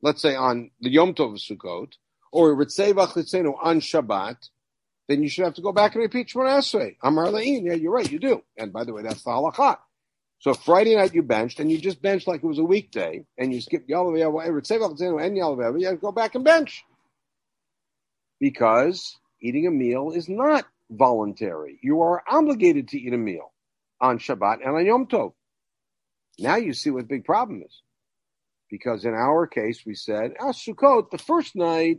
[0.03, 1.93] let's say on the Yom Tov of Sukkot,
[2.33, 4.37] or Ritzevach Litzenu on Shabbat,
[5.09, 6.97] then you should have to go back and repeat Shemona Esrei.
[7.03, 8.43] Amar La'in, yeah, you're right, you do.
[8.57, 9.79] And by the way, that's the halakha.
[10.41, 13.53] So Friday night you benched, and you just benched like it was a weekday, and
[13.53, 16.85] you skipped Yalav and Yalav you to go back and bench.
[18.41, 21.79] Because eating a meal is not voluntary.
[21.83, 23.53] You are obligated to eat a meal
[24.01, 25.33] on Shabbat and on Yom Tov.
[26.39, 27.83] Now you see what the big problem is.
[28.71, 31.99] Because in our case, we said, ah, Sukkot, the first night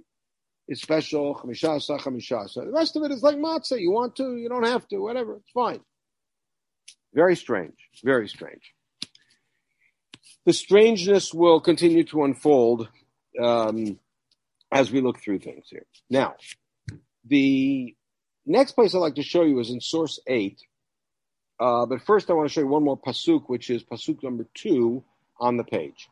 [0.67, 2.65] is special, chamishasa, chamishasa.
[2.65, 3.82] The rest of it is like matzah.
[3.82, 5.38] You want to, you don't have to, whatever.
[5.38, 5.82] It's fine.
[7.13, 7.75] Very strange.
[8.03, 8.73] Very strange.
[10.45, 12.87] The strangeness will continue to unfold
[13.41, 13.99] um,
[14.71, 15.85] as we look through things here.
[16.09, 16.35] Now,
[17.25, 17.95] the
[18.45, 20.59] next place I'd like to show you is in source 8,
[21.59, 24.45] Uh, but first, I want to show you one more pasuk, which is pasuk number
[24.53, 25.03] two
[25.39, 26.07] on the page.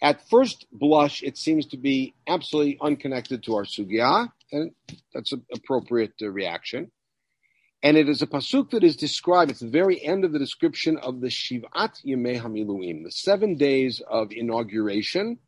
[0.00, 4.72] At first blush, it seems to be absolutely unconnected to our sugya, and
[5.12, 6.90] that's an appropriate uh, reaction.
[7.86, 10.98] And it is a pasuk that is described at the very end of the description
[10.98, 15.38] of the Shivat Yemei Hamiluim, the seven days of inauguration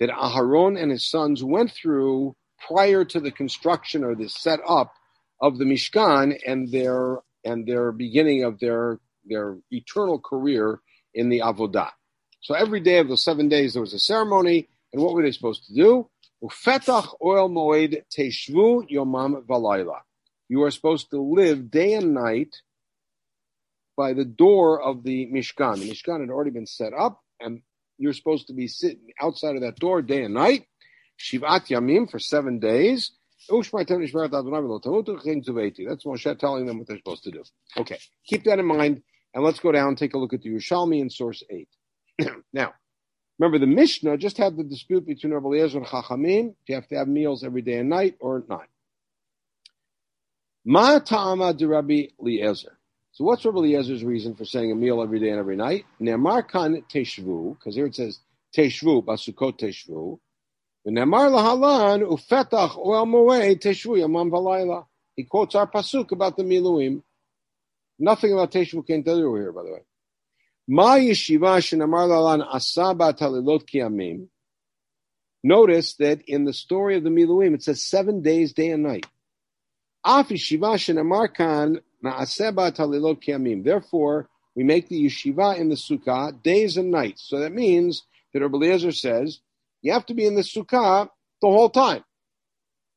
[0.00, 4.94] that Aharon and his sons went through prior to the construction or the setup
[5.42, 10.80] of the Mishkan and their and their beginning of their their eternal career
[11.12, 11.90] in the Avodah.
[12.40, 15.32] So every day of those seven days there was a ceremony, and what were they
[15.32, 16.08] supposed to do?
[16.42, 19.98] Ufetach ohel moed teshvu yomam valayla.
[20.48, 22.54] You are supposed to live day and night
[23.96, 25.80] by the door of the Mishkan.
[25.80, 27.62] The Mishkan had already been set up, and
[27.98, 30.66] you're supposed to be sitting outside of that door day and night.
[31.18, 33.12] Shivat Yamim for seven days.
[33.48, 33.88] That's Moshe
[36.38, 37.42] telling them what they're supposed to do.
[37.76, 39.02] Okay, keep that in mind,
[39.34, 41.68] and let's go down and take a look at the Yerushalmi in source 8.
[42.52, 42.72] now,
[43.38, 46.48] remember the Mishnah just had the dispute between Rabbi Eliezer and Chachamim.
[46.48, 48.66] Do you have to have meals every day and night or not?
[50.64, 52.78] Ma ta'ama de Rabbi Eliezer.
[53.12, 55.84] So what's Rabbi Eliezer's reason for saying a meal every day and every night?
[56.00, 58.20] Ne'mar kan teshvu, because here it says
[58.56, 60.18] teshvu, basukot teshvu.
[60.86, 64.86] Ne'mar lahalan ufetach oel moed teshvu yamam valayla.
[65.16, 67.02] He quotes our pasuk about the miluim.
[67.98, 69.80] Nothing about teshvu came to here, by the way.
[70.66, 74.28] Ma yeshiva shenamar lalan asaba talilot kiyamim.
[75.42, 79.06] Notice that in the story of the miluim, it says seven days, day and night.
[79.06, 80.28] Af yeshiva shenamar kan Therefore,
[84.54, 87.28] we make the yeshiva in the sukkah days and nights.
[87.28, 89.40] So that means that Rabbi Eliezer says
[89.82, 91.08] you have to be in the sukkah
[91.40, 92.04] the whole time.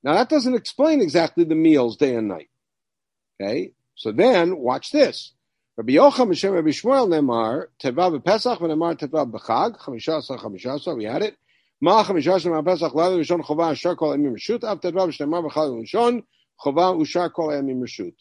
[0.03, 2.49] Now that doesn't explain exactly the meals day and night.
[3.41, 5.33] Okay, so then watch this.
[5.77, 10.95] Rabbi Yocham Hashem Rabbi Shmuel Nemar Teva b'Pesach v'Nemar Teva b'Chag Chamisha Asar.
[10.95, 11.37] We had it.
[11.79, 15.83] Ma Chamisha Asar Pesach Lada Rishon Chova Ashar Kol Emim Rishut Av Teva b'Shnemar b'Chag
[15.83, 16.23] Rishon
[16.63, 18.13] Chova Ushar Kol Rishut.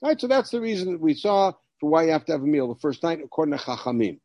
[0.00, 2.46] Right, so that's the reason that we saw for why you have to have a
[2.46, 4.20] meal the first night, according to Chachamim.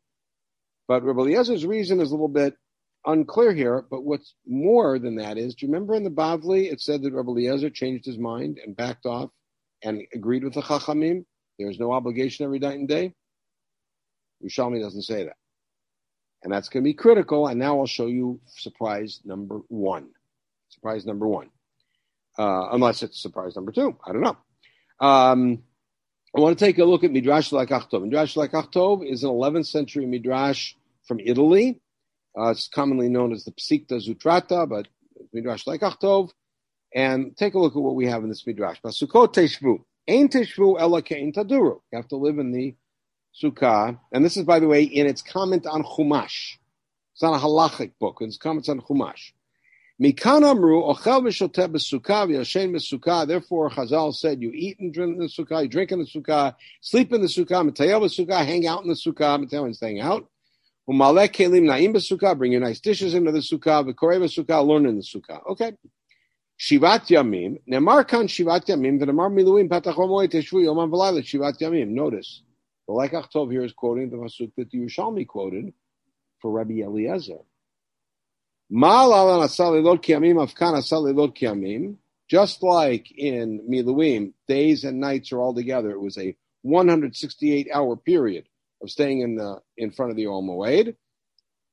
[0.86, 2.54] But Rabbi Eliezer's reason is a little bit
[3.06, 3.84] unclear here.
[3.90, 7.12] But what's more than that is, do you remember in the Bavli it said that
[7.12, 9.30] Rabbi Eliezer changed his mind and backed off
[9.82, 11.24] and agreed with the Chachamim?
[11.58, 13.14] There's no obligation every night and day.
[14.42, 15.36] Yerushalmi doesn't say that.
[16.42, 17.46] And that's going to be critical.
[17.46, 20.10] And now I'll show you surprise number one.
[20.68, 21.48] Surprise number one.
[22.38, 23.96] Uh, unless it's surprise number two.
[24.04, 24.36] I don't know.
[25.00, 25.62] Um,
[26.36, 28.02] I want to take a look at Midrash Lekach Tov.
[28.02, 30.74] Midrash Lekach Tov is an 11th century Midrash
[31.06, 31.80] from Italy.
[32.36, 34.88] Uh, it's commonly known as the Psikta Zutarta, but
[35.32, 36.30] Midrash Lekach Tov.
[36.92, 38.80] And take a look at what we have in this Midrash.
[38.84, 39.78] Basukot Teshvu.
[40.08, 41.80] Ein Teshvu Ela Kein Taduru.
[41.92, 42.74] You have to live in the
[43.40, 43.98] Sukkah.
[44.12, 46.56] And this is, by the way, in its comment on Chumash.
[47.12, 48.18] It's not a halachic book.
[48.20, 49.32] It's comments on Chumash.
[50.00, 53.26] Mikan amru ochel v'shoteh b'sukkah v'yashen.
[53.26, 56.54] Therefore, Chazal said, you eat and drink in the sukkah, you drink in the sukkah,
[56.80, 60.28] sleep in the sukkah, mitayel b'sukkah, hang out in the sukkah, mitayel is staying out.
[60.88, 64.96] Umalek kelim na'im b'sukkah, bring your nice dishes into the sukkah, v'korei b'sukkah, learn in
[64.96, 65.40] the sukkah.
[65.46, 65.72] Okay.
[66.56, 67.60] Shivat Yamim.
[67.68, 69.00] Nemar kan Shivat Yamim.
[69.00, 71.88] V'nemar miluim patach omoy teshvu yomam v'layla Shivat Yamim.
[71.88, 72.42] Notice,
[72.86, 75.72] the Lekach Tov here is quoting the pasuk that the Yerushalmi quoted
[76.40, 77.38] for Rabbi Eliezer.
[78.70, 79.60] Just
[82.62, 85.90] like in Miluim, days and nights are all together.
[85.90, 88.44] It was a 168 hour period
[88.82, 90.96] of staying in the in front of the Ol Moed.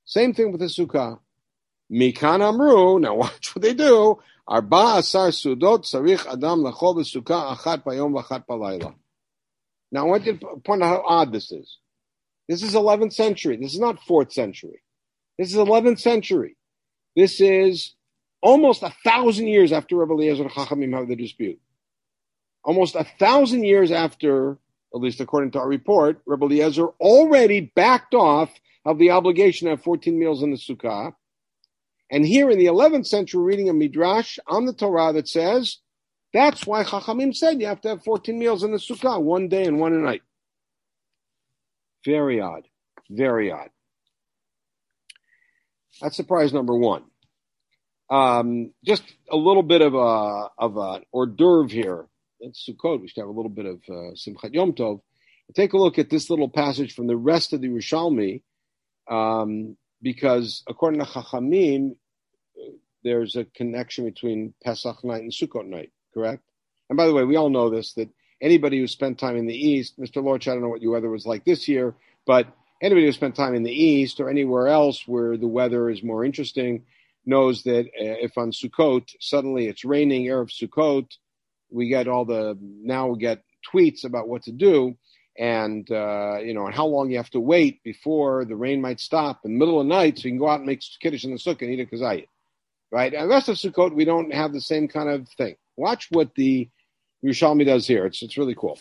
[0.05, 1.19] Same thing with the Sukkah.
[1.91, 4.19] Mikan Amru, now watch what they do.
[4.47, 8.93] Arba asar sudot sarich adam lachol b'sukkah achat bayom v'achat balayla.
[9.93, 11.77] Now I want you to point out how odd this is.
[12.49, 13.55] This is 11th century.
[13.55, 14.81] This is not 4th century.
[15.37, 16.57] This is 11th century.
[17.15, 17.93] This is
[18.41, 21.59] almost a thousand years after Rabbi Eliezer Chachamim have the dispute.
[22.63, 24.57] Almost a thousand years after,
[24.93, 28.51] at least according to our report, Rabbi Eliezer already backed off
[28.85, 31.13] of the obligation to have 14 meals in the Sukkah.
[32.09, 35.77] And here in the 11th century, reading a Midrash on the Torah that says,
[36.33, 39.65] that's why Chachamim said you have to have 14 meals in the Sukkah, one day
[39.65, 40.21] and one night.
[42.05, 42.67] Very odd.
[43.09, 43.69] Very odd.
[46.01, 47.03] That's surprise number one.
[48.09, 52.07] Um, just a little bit of a of an hors d'oeuvre here.
[52.39, 53.01] It's Sukkot.
[53.01, 55.01] We should have a little bit of uh, Simchat Yom Tov.
[55.55, 58.41] Take a look at this little passage from the rest of the Yerushalmi,
[59.09, 61.95] um, because according to Chachamim,
[63.03, 65.91] there's a connection between Pesach night and Sukkot night.
[66.13, 66.43] Correct.
[66.89, 68.09] And by the way, we all know this that
[68.41, 70.23] anybody who spent time in the East, Mr.
[70.23, 72.47] Lorch, I don't know what your weather was like this year, but
[72.81, 76.25] anybody who spent time in the East or anywhere else where the weather is more
[76.25, 76.83] interesting
[77.25, 81.07] knows that uh, if on Sukkot suddenly it's raining, Erev Sukkot,
[81.69, 84.95] we get all the now we get tweets about what to do
[85.37, 88.99] and uh, you know and how long you have to wait before the rain might
[88.99, 91.23] stop in the middle of the night so you can go out and make kiddush
[91.23, 92.27] in the sukkah and eat a kazayit.
[92.91, 93.13] Right?
[93.13, 95.55] And the rest of Sukkot we don't have the same kind of thing.
[95.77, 96.69] Watch what the
[97.23, 98.05] Yerushalmi does here.
[98.05, 98.79] It's it's really cool.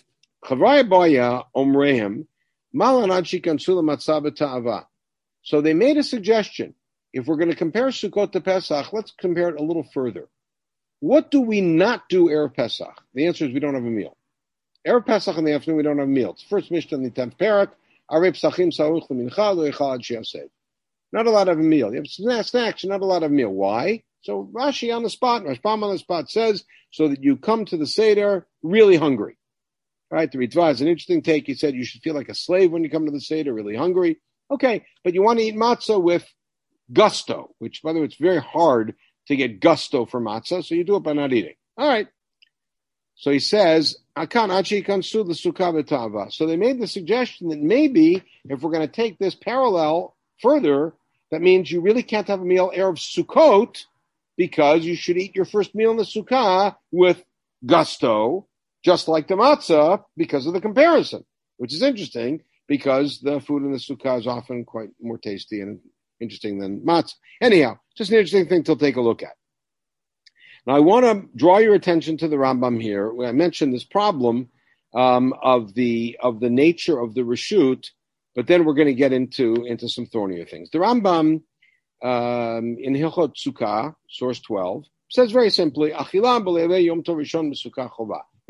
[5.42, 6.74] So they made a suggestion.
[7.12, 10.28] If we're going to compare Sukkot to Pesach, let's compare it a little further.
[11.00, 13.02] What do we not do Erev Pesach?
[13.14, 14.16] The answer is we don't have a meal.
[14.86, 16.44] Erev Pesach in the afternoon, we don't have meals.
[16.48, 17.70] First Mishnah in the 10th parak,
[18.10, 20.50] Arei Pesachim Saruch Ad
[21.12, 21.92] Not a lot of a meal.
[21.92, 23.50] You have snacks, not a lot of meal.
[23.50, 24.02] Why?
[24.22, 27.76] So Rashi on the spot, Rashbam on the spot says, so that you come to
[27.76, 29.36] the Seder really hungry.
[30.10, 30.30] Right?
[30.30, 31.46] The Ritva is an interesting take.
[31.46, 33.76] He said you should feel like a slave when you come to the Seder, really
[33.76, 34.18] hungry.
[34.50, 36.26] Okay, but you want to eat matzah with
[36.92, 38.96] gusto, which, by the way, it's very hard
[39.28, 41.54] to get gusto for matzah, so you do it by not eating.
[41.76, 42.08] All right.
[43.14, 44.56] So he says, So they
[46.56, 50.94] made the suggestion that maybe if we're going to take this parallel further,
[51.30, 53.84] that means you really can't have a meal erev Sukkot
[54.36, 57.22] because you should eat your first meal in the Sukkah with
[57.64, 58.46] gusto,
[58.84, 61.24] just like the matzah, because of the comparison,
[61.58, 65.80] which is interesting because the food in the Sukkah is often quite more tasty and
[66.20, 67.14] interesting than matzah.
[67.40, 69.34] Anyhow, just an interesting thing to take a look at.
[70.66, 73.12] Now, I want to draw your attention to the Rambam here.
[73.24, 74.50] I mentioned this problem
[74.94, 77.86] um, of the of the nature of the reshut,
[78.34, 80.70] but then we're going to get into into some thornier things.
[80.70, 81.42] The Rambam
[82.02, 85.92] um, in Hilchot Sukkah, source twelve, says very simply,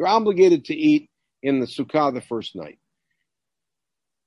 [0.01, 1.11] You're obligated to eat
[1.43, 2.79] in the Sukkah the first night.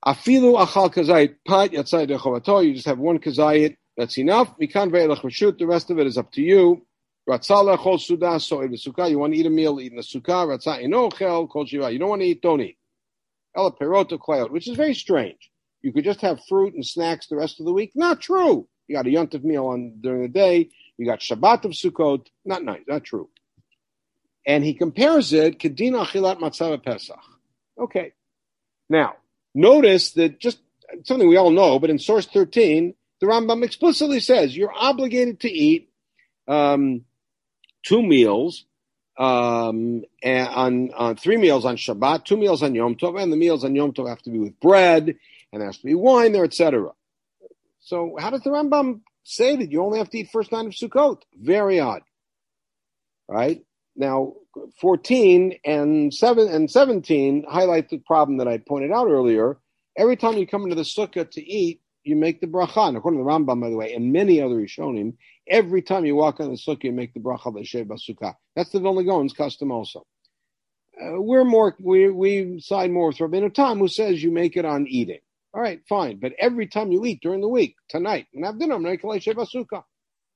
[0.06, 2.64] Afilu achal kazayit pat yatzai dechovato.
[2.64, 3.74] You just have one kazayit.
[3.96, 4.56] That's enough.
[4.56, 5.58] Mikan ve'elach reshut.
[5.58, 6.86] The rest of it is up to you.
[7.28, 9.10] Ratzala chol sudah so in the sukkah.
[9.10, 10.46] You want to eat a meal, eat in the sukkah.
[10.46, 11.90] Ratzah inochel kol shiva.
[11.90, 12.78] You don't want to eat, don't eat.
[13.56, 15.50] Ela perota klayot, which is very strange.
[15.82, 17.90] You could just have fruit and snacks the rest of the week.
[17.96, 18.68] Not true.
[18.86, 20.70] You got a yontif meal on during the day.
[20.98, 22.28] You got Shabbat of Sukkot.
[22.44, 22.82] Not nice.
[22.86, 23.28] Not true.
[24.46, 27.18] And he compares it kedina achilat matzah pesach.
[27.78, 28.12] Okay.
[28.88, 29.16] Now
[29.54, 30.58] notice that just
[31.04, 35.50] something we all know, but in source thirteen, the Rambam explicitly says you're obligated to
[35.50, 35.90] eat
[36.46, 37.04] um,
[37.82, 38.64] two meals
[39.16, 43.64] um, on, on three meals on Shabbat, two meals on Yom Tov, and the meals
[43.64, 45.14] on Yom Tov have to be with bread,
[45.52, 46.90] and there has to be wine there, etc.
[47.80, 50.72] So how does the Rambam say that you only have to eat first night of
[50.72, 51.22] Sukkot?
[51.38, 52.02] Very odd,
[53.28, 53.64] right?
[53.96, 54.34] Now,
[54.80, 59.58] 14 and 7 and 17 highlight the problem that I pointed out earlier.
[59.96, 62.88] Every time you come into the sukkah to eat, you make the bracha.
[62.88, 65.14] And according to the Rambam, by the way, and many other Rishonim,
[65.48, 68.34] every time you walk on the sukkah, you make the bracha l'shev sukkah.
[68.56, 70.04] That's the Vilna Gaon's custom also.
[71.00, 74.64] Uh, we're more, we, we side more with Rabbeinu Tam, who says you make it
[74.64, 75.20] on eating.
[75.52, 76.18] All right, fine.
[76.18, 79.06] But every time you eat during the week, tonight, and have dinner, I'm going to
[79.06, 79.84] sukkah,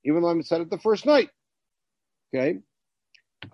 [0.04, 1.30] even though I'm said it the first night.
[2.34, 2.58] Okay.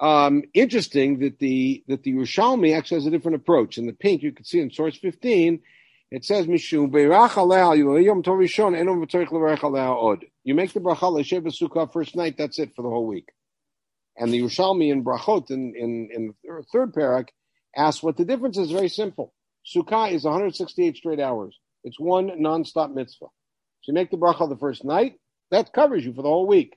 [0.00, 3.78] Um, interesting that the that the Yerushalmi actually has a different approach.
[3.78, 5.60] In the pink, you can see in source 15,
[6.10, 6.92] it says Mishum.
[10.44, 12.36] You make the bracha l'shev sukkah first night.
[12.38, 13.28] That's it for the whole week.
[14.16, 17.28] And the Yerushalmi in Brachot in in, in the third parak
[17.76, 18.70] asks what the difference is.
[18.70, 19.34] Very simple.
[19.66, 21.58] Sukkah is 168 straight hours.
[21.82, 23.26] It's one non-stop mitzvah.
[23.82, 25.18] So you make the bracha the first night.
[25.50, 26.76] That covers you for the whole week.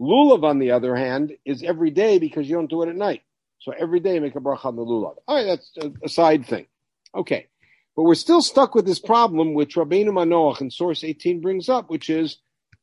[0.00, 3.22] Lulav, on the other hand, is every day because you don't do it at night.
[3.60, 5.16] So every day make a bracha on the lulav.
[5.26, 6.66] All right, that's a, a side thing.
[7.14, 7.48] Okay.
[7.96, 11.88] But we're still stuck with this problem, which Rabbeinu Manoach in source 18 brings up,
[11.88, 12.36] which is,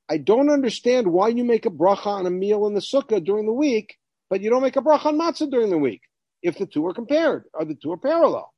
[0.09, 3.45] I don't understand why you make a bracha on a meal in the sukkah during
[3.45, 3.97] the week,
[4.29, 6.01] but you don't make a bracha on matzah during the week,
[6.41, 8.51] if the two are compared, or the two are parallel.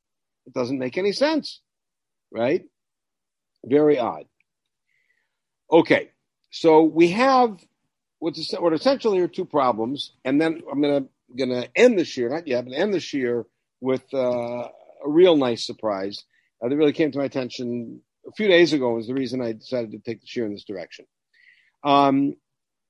[0.47, 1.61] It doesn't make any sense,
[2.31, 2.63] right?
[3.65, 4.25] Very odd.
[5.69, 6.11] Okay,
[6.51, 7.59] so we have
[8.19, 11.05] what's what essentially are two problems, and then I'm gonna
[11.37, 13.45] gonna end this year, not yet, but end this year
[13.81, 14.67] with uh,
[15.05, 16.23] a real nice surprise
[16.63, 19.53] uh, that really came to my attention a few days ago was the reason I
[19.53, 21.05] decided to take the year in this direction.
[21.83, 22.35] Um,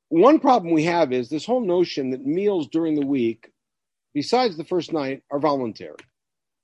[0.09, 3.51] one problem we have is this whole notion that meals during the week,
[4.13, 5.97] besides the first night, are voluntary.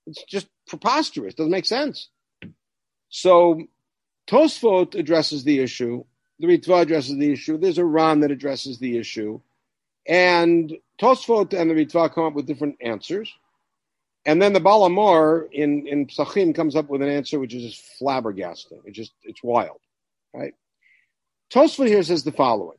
[0.08, 1.34] It's just preposterous.
[1.34, 2.10] Doesn't make sense.
[3.10, 3.62] So
[4.28, 6.06] Tosfot addresses the issue.
[6.42, 7.58] The Ritva addresses the issue.
[7.58, 9.40] There's a Ram that addresses the issue.
[10.08, 13.32] And Tosfot and the Ritva come up with different answers.
[14.26, 17.64] And then the Baal HaMaor in, in Psachim comes up with an answer which is
[17.64, 18.82] just flabbergasting.
[18.86, 19.80] It's just, it's wild,
[20.34, 20.54] right?
[21.52, 22.78] Tosfot here says the following.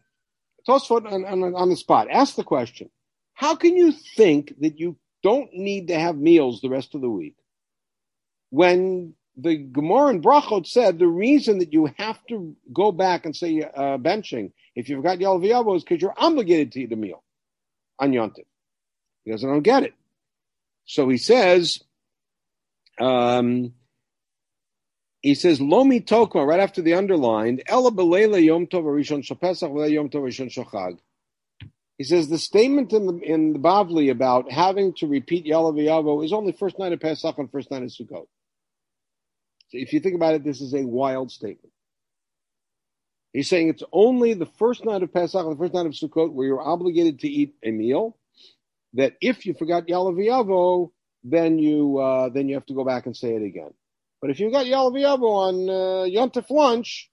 [0.68, 2.90] Tosfot on, on, on the spot, ask the question,
[3.34, 7.10] how can you think that you don't need to have meals the rest of the
[7.10, 7.36] week
[8.50, 13.34] when the Gemara and Brachot said the reason that you have to go back and
[13.34, 17.22] say uh, benching if you've got Yalav is because you're obligated to eat a meal
[17.98, 18.44] on Yontif.
[19.24, 19.94] He doesn't don't get it.
[20.84, 21.78] So he says,
[23.00, 23.74] um,
[25.20, 30.08] he says, Lomi Tokma, right after the underlined, Ela Belela Yom Tov Rishon Shapesach Yom
[30.08, 30.98] Tov Rishon Shachag.
[31.98, 36.32] He says the statement in the in the Bavli about having to repeat Yalav is
[36.32, 38.26] only first night of Pesach and first night of Sukkot.
[39.72, 41.72] If you think about it, this is a wild statement.
[43.32, 46.46] He's saying it's only the first night of Pesach the first night of Sukkot where
[46.46, 48.18] you're obligated to eat a meal.
[48.94, 50.90] That if you forgot Yalav
[51.24, 53.72] then you uh, then you have to go back and say it again.
[54.20, 57.10] But if you got Yalav on uh, Yontif lunch,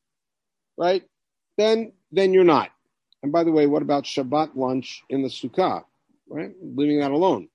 [0.77, 1.03] right,
[1.57, 2.69] then then you're not.
[3.23, 5.83] And by the way, what about Shabbat lunch in the Sukkah?
[6.27, 7.49] Right, leaving that alone.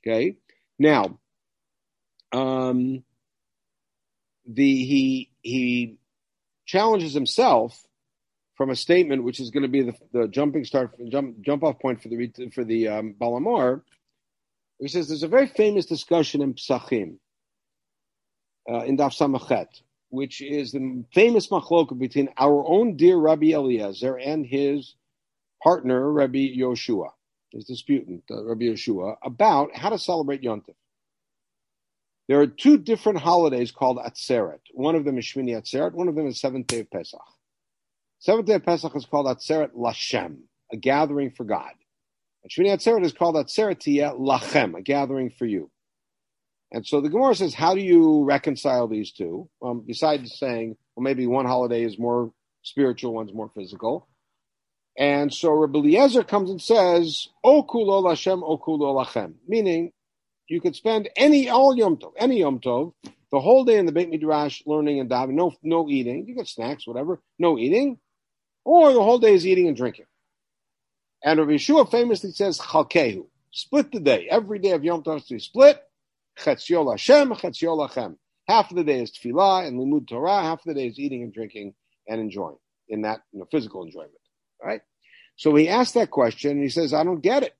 [0.00, 0.36] Okay.
[0.78, 1.18] Now,
[2.32, 3.04] um,
[4.48, 5.98] the he he
[6.66, 7.86] challenges himself
[8.56, 11.78] from a statement which is going to be the, the jumping start jump jump off
[11.78, 13.82] point for the for the um, Baal HaMaor.
[14.80, 17.18] He says there's a very famous discussion in Psachim
[18.70, 19.66] uh, in Daf Samachet,
[20.08, 24.94] which is the famous machloka between our own dear Rabbi Eliezer and his
[25.62, 27.10] partner Rabbi Yoshua,
[27.50, 30.74] his disputant uh, Rabbi Yoshua, about how to celebrate Yontif.
[32.28, 34.60] There are two different holidays called Atzeret.
[34.74, 35.92] One of them is Shmini Atzeret.
[35.92, 37.20] One of them is Seventh Day of Pesach.
[38.18, 41.72] Seventh Day of Pesach is called Atzeret Lashem, a gathering for God.
[42.42, 43.82] And Shmini Atzeret is called Atzeret
[44.18, 45.70] Lachem, a gathering for you.
[46.70, 49.48] And so the Gemara says, how do you reconcile these two?
[49.62, 52.30] Um, besides saying, well, maybe one holiday is more
[52.62, 54.06] spiritual, one's more physical.
[54.98, 59.92] And so Rabbi Eliezer comes and says, O kulo Lashem, O kulo lachem, meaning
[60.48, 62.92] you could spend any all Yom Tov, any Yom Tov,
[63.30, 66.26] the whole day in the Beit Midrash learning and diving, no no eating.
[66.26, 67.98] You get snacks, whatever, no eating,
[68.64, 70.06] or the whole day is eating and drinking.
[71.22, 74.28] And Rabbi Yeshua famously says Chalkehu, split the day.
[74.30, 75.82] Every day of Yom Tov to be split.
[76.38, 78.16] Chetziol Hashem, Chetziol Lachem.
[78.46, 80.42] Half of the day is tefillah and limud Torah.
[80.42, 81.74] Half of the day is eating and drinking
[82.08, 82.56] and enjoying
[82.88, 84.12] in that you know, physical enjoyment.
[84.62, 84.80] Right.
[85.36, 87.54] So he asked that question and he says, I don't get it.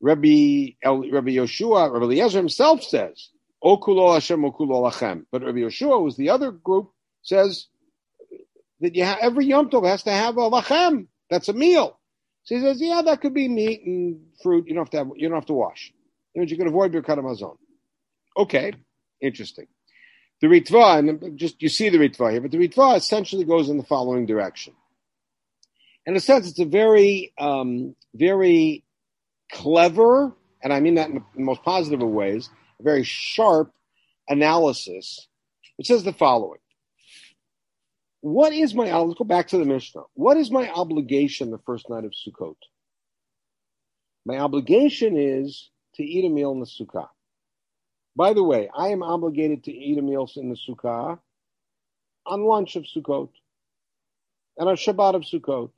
[0.00, 3.30] Rabbi, El, Rabbi Yoshua, Rabbi Eliezer himself says,
[3.64, 5.24] Okulo Hashem, Okulo Lachem.
[5.30, 6.90] But Rabbi Yoshua, who's the other group,
[7.22, 7.66] says
[8.80, 11.06] that you have, every Yom Tov has to have a lachem.
[11.30, 11.98] That's a meal.
[12.44, 14.68] So he says, yeah, that could be meat and fruit.
[14.68, 15.92] You don't have to have, you don't have to wash.
[16.34, 17.56] It means you can avoid Birkat Hamazon.
[18.36, 18.74] Okay,
[19.20, 19.66] interesting.
[20.40, 23.78] The Ritva, and just you see the Ritva here, but the Ritva essentially goes in
[23.78, 24.74] the following direction.
[26.04, 28.84] In a sense, it's a very, um, very
[29.52, 30.32] clever,
[30.62, 33.72] and I mean that in the most positive of ways, a very sharp
[34.28, 35.28] analysis.
[35.78, 36.60] It says the following.
[38.20, 40.02] What is my, uh, let's go back to the Mishnah.
[40.14, 42.56] What is my obligation the first night of Sukkot?
[44.24, 47.08] My obligation is to eat a meal in the Sukkah.
[48.16, 51.18] By the way, I am obligated to eat a meal in the Sukkah
[52.24, 53.28] on lunch of Sukkot
[54.56, 55.70] and on Shabbat of Sukkot.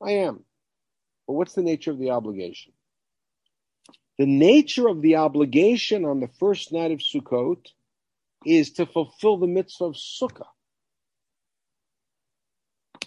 [0.00, 0.44] I am.
[1.26, 2.72] But what's the nature of the obligation?
[4.22, 7.66] The nature of the obligation on the first night of Sukkot
[8.46, 10.46] is to fulfill the mitzvah of Sukkah.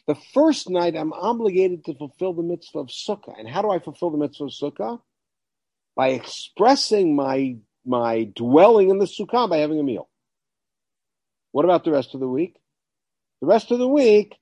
[0.07, 3.34] The first night I'm obligated to fulfill the mitzvah of Sukkah.
[3.39, 4.99] And how do I fulfill the mitzvah of Sukkah?
[5.95, 10.09] By expressing my, my dwelling in the Sukkah by having a meal.
[11.53, 12.57] What about the rest of the week?
[13.39, 14.36] The rest of the week,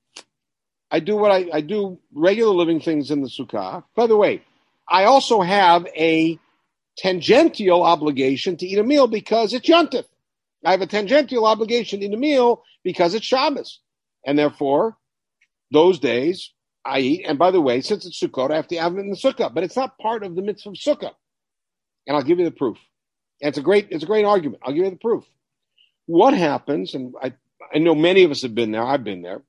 [0.90, 3.84] I do what I, I do regular living things in the Sukkah.
[3.96, 4.42] By the way,
[4.90, 6.40] I also have a
[6.98, 10.06] tangential obligation to eat a meal because it's Yontif.
[10.66, 13.80] I have a tangential obligation to eat a meal because it's Shabbos.
[14.26, 14.98] And therefore,
[15.72, 16.52] those days
[16.86, 17.26] I eat.
[17.28, 19.54] And by the way, since it's Sukkot, I have to have it in the Sukkah,
[19.54, 21.12] but it's not part of the mitzvah of Sukkah.
[22.08, 22.78] And I'll give you the proof.
[23.42, 24.62] And it's a great, it's a great argument.
[24.64, 25.26] I'll give you the proof.
[26.06, 27.34] What happens, and I,
[27.74, 29.42] I know many of us have been there, I've been there,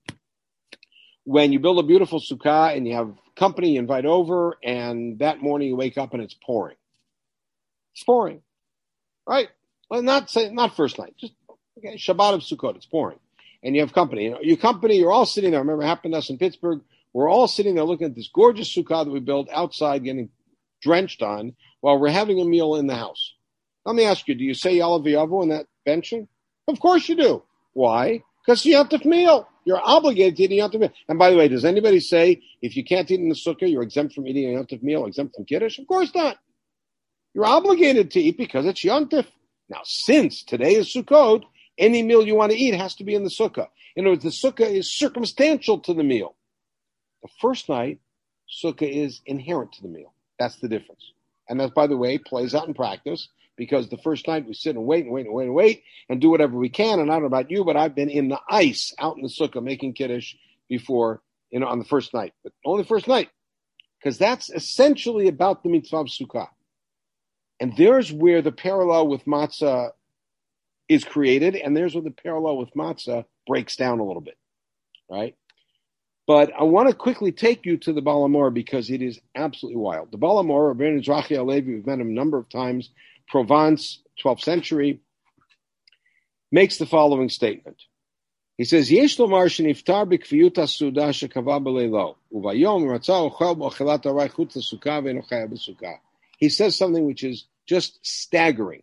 [1.25, 5.41] when you build a beautiful sukkah and you have company you invite over, and that
[5.41, 6.77] morning you wake up and it's pouring.
[7.95, 8.43] It's pouring,
[9.27, 9.49] right?
[9.89, 11.35] Well, not say not first night, just
[11.79, 12.77] okay, Shabbat of Sukkot.
[12.77, 13.19] It's pouring,
[13.63, 14.25] and you have company.
[14.25, 15.61] You know, your company, you're all sitting there.
[15.61, 16.81] I remember it happened to us in Pittsburgh.
[17.13, 20.31] We're all sitting there looking at this gorgeous sukkah that we built outside, getting
[20.83, 23.35] drenched on, while we're having a meal in the house.
[23.85, 26.27] Let me ask you, do you say Yalav in that benching?
[26.67, 27.43] Of course you do.
[27.75, 28.23] Why?
[28.45, 29.49] Because you have to meal.
[29.65, 30.93] You're obligated to eat a yontif meal.
[31.09, 33.83] And by the way, does anybody say if you can't eat in the sukkah, you're
[33.83, 35.79] exempt from eating a yontif meal, exempt from kiddush?
[35.79, 36.37] Of course not.
[37.35, 39.27] You're obligated to eat because it's yontif.
[39.69, 41.45] Now, since today is Sukkot,
[41.79, 43.69] any meal you want to eat has to be in the sukkah.
[43.97, 46.37] In other words, the sukkah is circumstantial to the meal.
[47.23, 47.99] The first night,
[48.63, 50.15] sukkah is inherent to the meal.
[50.39, 51.13] That's the difference.
[51.49, 54.77] And that, by the way, plays out in practice because the first night we sit
[54.77, 56.99] and wait and wait and wait and wait and do whatever we can.
[56.99, 59.29] And I don't know about you, but I've been in the ice out in the
[59.29, 60.35] sukkah making kiddush
[60.69, 63.31] before, you know, on the first night, but only first night,
[63.99, 66.49] because that's essentially about the mitzvah of sukkah.
[67.61, 69.91] And there's where the parallel with matzah
[70.89, 74.37] is created, and there's where the parallel with matzah breaks down a little bit,
[75.11, 75.37] right?
[76.27, 79.81] But I want to quickly take you to the Baal HaMaor because it is absolutely
[79.81, 80.11] wild.
[80.11, 82.91] The Baal HaMaor, Rabbi Zrachi HaLevi, we've met him a number of times,
[83.29, 85.01] Provence, 12th century,
[86.51, 87.83] makes the following statement.
[88.57, 94.57] He says, Yesh lomar sheniftar b'kviyut ha'suda shekava b'leilo, uvayom ratzah ochel b'ochelat aray chutz
[94.57, 95.99] l'sukkah v'enochaya b'sukkah.
[96.39, 98.83] He says something which is just staggering.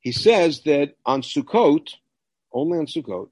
[0.00, 1.88] He says that on Sukkot,
[2.52, 3.28] only on Sukkot,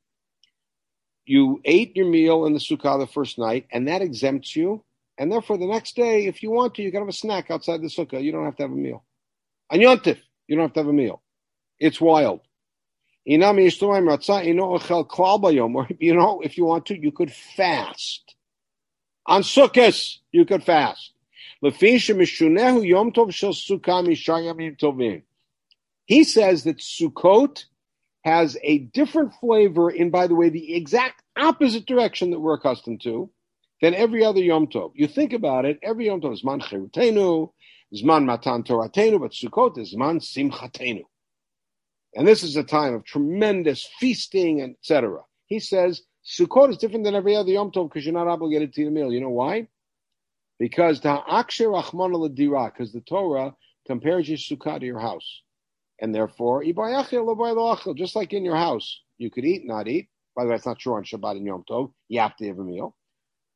[1.27, 4.85] you ate your meal in the sukkah the first night, and that exempts you.
[5.19, 7.83] And therefore, the next day, if you want to, you can have a snack outside
[7.83, 8.23] the sukkah.
[8.23, 9.03] You don't have to have a meal.
[9.71, 11.23] On Yontif, you don't have to have a meal.
[11.81, 12.41] It's wild.
[13.25, 13.89] You know, if you
[16.65, 18.37] want to, you could fast.
[19.27, 21.11] On Sukkot, you could fast.
[21.63, 21.99] He
[26.25, 27.65] says that Sukkot
[28.25, 33.01] has a different flavor in, by the way, the exact opposite direction that we're accustomed
[33.03, 33.31] to
[33.81, 34.93] than every other Yom Tov.
[34.95, 37.53] You think about it, every Yom Tov is Man Cherutenu,
[37.95, 41.05] Zman Matan Toratenu, but Sukkot is Zman Simchatenu.
[42.15, 45.21] And this is a time of tremendous feasting, etc.
[45.47, 48.83] He says Sukkot is different than every other Yom Tov because you're not obligated to
[48.83, 49.13] eat a meal.
[49.13, 49.69] You know why?
[50.59, 51.23] Because the
[52.75, 53.55] because the Torah
[53.87, 55.43] compares your sukkah to your house.
[56.01, 60.09] And therefore, just like in your house, you could eat, not eat.
[60.35, 61.93] By the way, it's not true on Shabbat and Yom Tov.
[62.09, 62.95] You have to have a meal.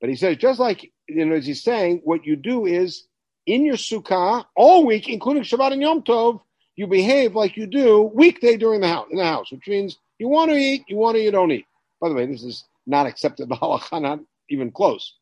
[0.01, 3.07] But he says, just like, you know, as he's saying, what you do is
[3.47, 6.41] in your sukkah all week, including Shabbat and Yom Tov,
[6.77, 10.29] you behave like you do weekday during the house, in the house, which means you
[10.29, 11.67] want to eat, you want to, you don't eat.
[12.01, 15.15] By the way, this is not accepted by halacha, not even close.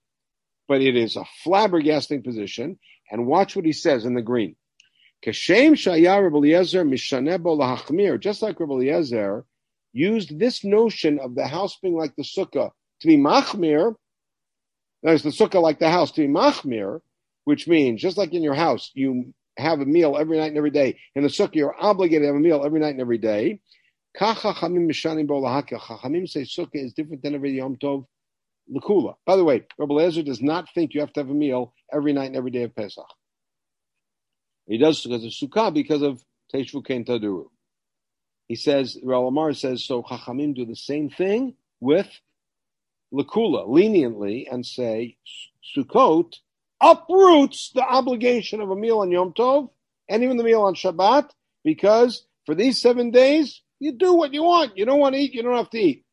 [0.68, 2.78] But it is a flabbergasting position.
[3.10, 4.54] And watch what he says in the green.
[5.24, 9.44] Kashem Shaya Rabbi Eliezer Mishanebo Lahachmir, just like Rabbi Eliezer
[9.92, 13.94] used this notion of the house being like the sukkah to be machmir,
[15.02, 17.00] there's the sukkah like the house to be machmir,
[17.44, 20.70] which means just like in your house, you have a meal every night and every
[20.70, 20.98] day.
[21.14, 23.60] In the sukkah, you're obligated to have a meal every night and every day.
[24.16, 24.88] Chachamim
[26.28, 28.06] say sukkah is different than every Yom Tov
[28.74, 29.14] Lakula.
[29.26, 32.12] By the way, Rabbi Eliezer does not think you have to have a meal every
[32.12, 33.06] night and every day of Pesach.
[34.66, 37.46] He does because of Sukkah because of Teshvu Ken Taduru.
[38.48, 42.08] He says, Ralamar says, so Chachamim do the same thing with
[43.12, 45.16] Lakula, leniently, and say
[45.76, 46.34] Sukkot
[46.80, 49.70] uproots the obligation of a meal on Yom Tov
[50.08, 51.30] and even the meal on Shabbat
[51.64, 54.76] because for these seven days, you do what you want.
[54.76, 56.04] You don't want to eat, you don't have to eat.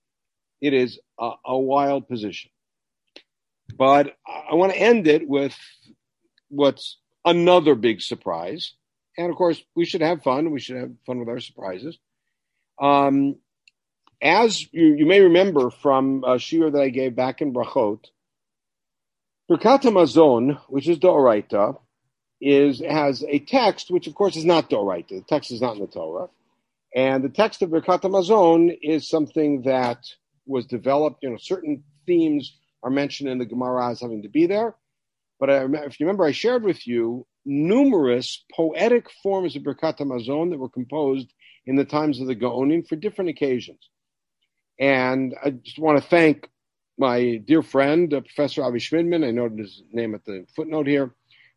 [0.61, 2.51] It is a, a wild position.
[3.78, 5.55] But I want to end it with
[6.49, 8.74] what's another big surprise.
[9.18, 10.51] And of course, we should have fun.
[10.51, 11.97] We should have fun with our surprises.
[12.80, 13.38] Um,
[14.22, 18.05] as you, you, may remember from a shiur that I gave back in Brachot,
[19.49, 21.78] Birkat Hamazon, which is Doraita,
[22.41, 25.09] is has a text which, of course, is not Doraita.
[25.09, 26.28] The text is not in the Torah,
[26.93, 29.99] and the text of Birkat Hamazon is something that
[30.45, 31.23] was developed.
[31.23, 34.75] You know, certain themes are mentioned in the Gemara as having to be there.
[35.39, 40.49] But I, if you remember, I shared with you numerous poetic forms of Birkat Hamazon
[40.51, 41.31] that were composed
[41.65, 43.79] in the times of the Gaonim for different occasions.
[44.79, 46.49] And I just want to thank
[46.97, 51.13] my dear friend, uh, Professor Avi Shmidman, I noted his name at the footnote here,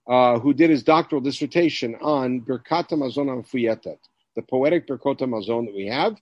[0.09, 3.99] uh, who did his doctoral dissertation on Birkat Hamazon Amfuyetet,
[4.34, 6.16] the poetic Birkat Hamazon that we have.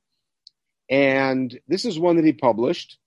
[0.88, 2.98] And this is one that he published.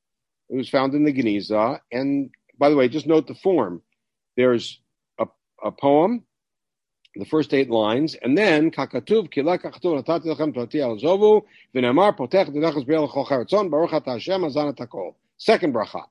[0.49, 1.79] It was found in the Geniza.
[1.91, 3.81] And by the way, just note the form.
[4.35, 4.79] There's
[5.17, 5.27] a,
[5.63, 6.23] a poem,
[7.15, 9.29] the first eight lines, and then kakatuv
[14.75, 15.15] takol.
[15.37, 16.03] Second bracha.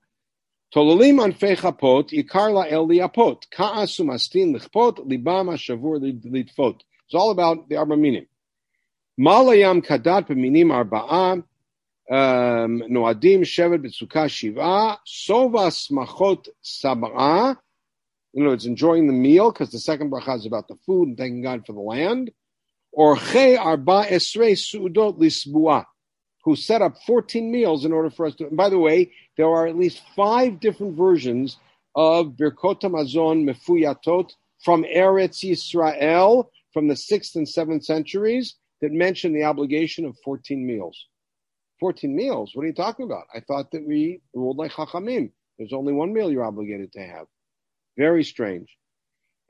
[0.75, 6.81] Tololim anfei chapot yikarla el liapot ka'as umastin lichpot libam ashavur litfot.
[7.07, 8.27] It's all about the Arba minim.
[9.19, 11.43] Malayam kadat b'minim arba'a,
[12.11, 17.59] um, Noadim shevet בסוכה shiva, sova smachot sabra.
[18.33, 21.19] You know, it's enjoying the meal because the second bracha is about the food and
[21.19, 22.31] thanking God for the land.
[22.97, 25.85] Orche arba esrei su'udot lisbuah,
[26.45, 28.47] who set up 14 meals in order for us to.
[28.47, 31.59] And by the way, there are at least five different versions
[31.95, 34.31] of Birkot Hamazon Mefuyatot
[34.65, 40.67] from Eretz Yisrael from the 6th and 7th centuries that mention the obligation of 14
[40.67, 41.07] meals.
[41.81, 42.53] 14 meals?
[42.55, 43.25] What are you talking about?
[43.35, 45.33] I thought that we ruled like Chachamim.
[45.59, 47.27] There's only one meal you're obligated to have.
[47.97, 48.77] Very strange.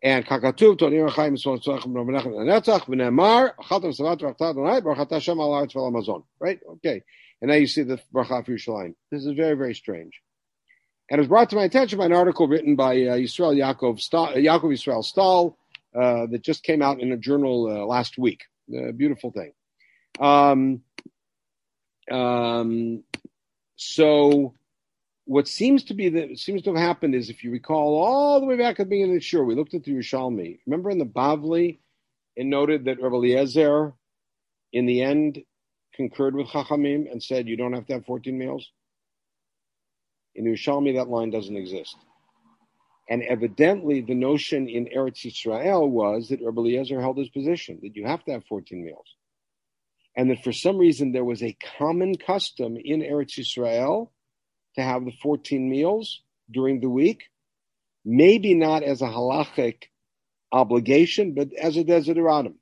[0.03, 2.85] And Kakatuv, Tonir Chaim, Netzach.
[6.41, 6.61] Right?
[6.70, 7.03] Okay.
[7.41, 8.95] And now you see the Bracha for Yerushalayim.
[9.11, 10.12] This is very, very strange.
[11.11, 14.01] And it was brought to my attention by an article written by uh, Yisrael Yaakov,
[14.01, 15.59] Stahl, Yaakov Yisrael Stahl
[15.95, 18.43] uh, that just came out in a journal uh, last week.
[18.74, 19.53] A beautiful thing.
[20.20, 20.83] Um,
[22.11, 23.02] um,
[23.76, 24.54] so
[25.24, 28.46] what seems to be that seems to have happened is, if you recall, all the
[28.46, 30.59] way back at the beginning of the show, we looked at the Yerushalmi.
[30.66, 31.78] Remember in the Bavli,
[32.34, 33.92] it noted that Rabbi Eliezer,
[34.72, 35.42] in the end,
[35.94, 38.70] concurred with Chachamim and said you don't have to have 14 meals.
[40.34, 41.96] In the Yerushalmi, that line doesn't exist.
[43.11, 47.96] And evidently, the notion in Eretz Yisrael was that Rabbi Eliezer held his position that
[47.96, 49.06] you have to have 14 meals.
[50.19, 54.11] And that for some reason there was a common custom in Eretz Yisrael
[54.75, 57.23] to have the 14 meals during the week,
[58.05, 59.85] maybe not as a halachic
[60.51, 62.55] obligation, but as a desideratum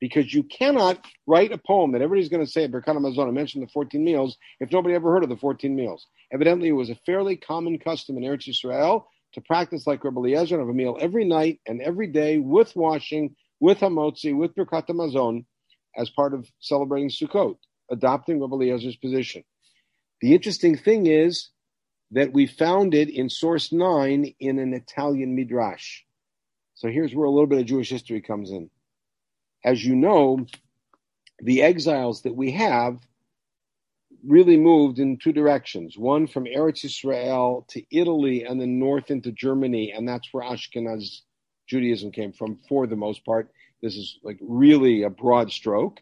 [0.00, 0.98] because you cannot
[1.28, 3.28] write a poem that everybody's going to say at Birkat Hamazon.
[3.28, 6.06] I mentioned the 14 meals if nobody ever heard of the 14 meals.
[6.32, 9.04] Evidently, it was a fairly common custom in Eretz Yisrael
[9.34, 12.74] to practice like Rabbi Eliezer and have a meal every night and every day with
[12.74, 15.44] washing, with hamotzi, with Birkat Hamazon
[15.96, 17.56] as part of celebrating Sukkot,
[17.90, 19.44] adopting Rabbi Eliezer's position.
[20.20, 21.50] The interesting thing is
[22.12, 26.02] that we found it in source nine in an Italian midrash.
[26.74, 28.70] So here's where a little bit of Jewish history comes in
[29.66, 30.46] as you know,
[31.40, 32.98] the exiles that we have
[34.24, 35.98] really moved in two directions.
[35.98, 41.22] One from Eretz Israel to Italy and then north into Germany, and that's where Ashkenaz
[41.68, 43.50] Judaism came from for the most part.
[43.86, 46.00] This is like really a broad stroke.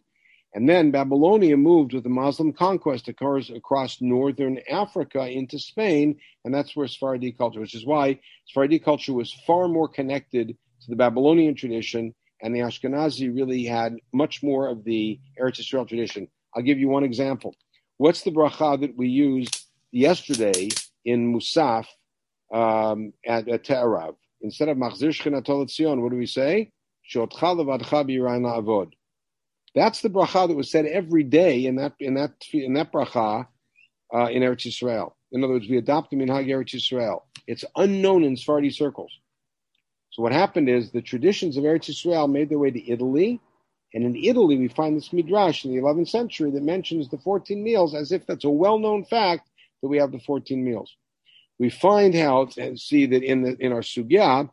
[0.55, 6.55] And then Babylonia moved with the Muslim conquest across, across northern Africa into Spain, and
[6.55, 10.97] that's where Sephardi culture, which is why Sephardi culture was far more connected to the
[10.97, 16.29] Babylonian tradition and the Ashkenazi really had much more of the Eretz Yisrael tradition.
[16.55, 17.55] I'll give you one example.
[17.99, 20.69] What's the bracha that we used yesterday
[21.05, 21.87] in Musaf
[22.53, 24.17] um, at, at Te'arav?
[24.41, 26.71] Instead of Machzir Shchinatol Tzion, what do we say?
[29.75, 33.47] That's the bracha that was said every day in that in that in that bracha
[34.15, 35.13] uh, in Eretz Yisrael.
[35.33, 37.23] In other words, we adopt the minhag Eretz Yisrael.
[37.47, 39.11] It's unknown in Sephardi circles.
[40.11, 43.41] So what happened is the traditions of Eretz Yisrael made their way to Italy,
[43.93, 47.63] and in Italy we find this midrash in the 11th century that mentions the 14
[47.63, 49.51] meals as if that's a well-known fact
[49.83, 50.95] that we have the 14 meals.
[51.59, 54.51] We find out and see that in the in our sugya,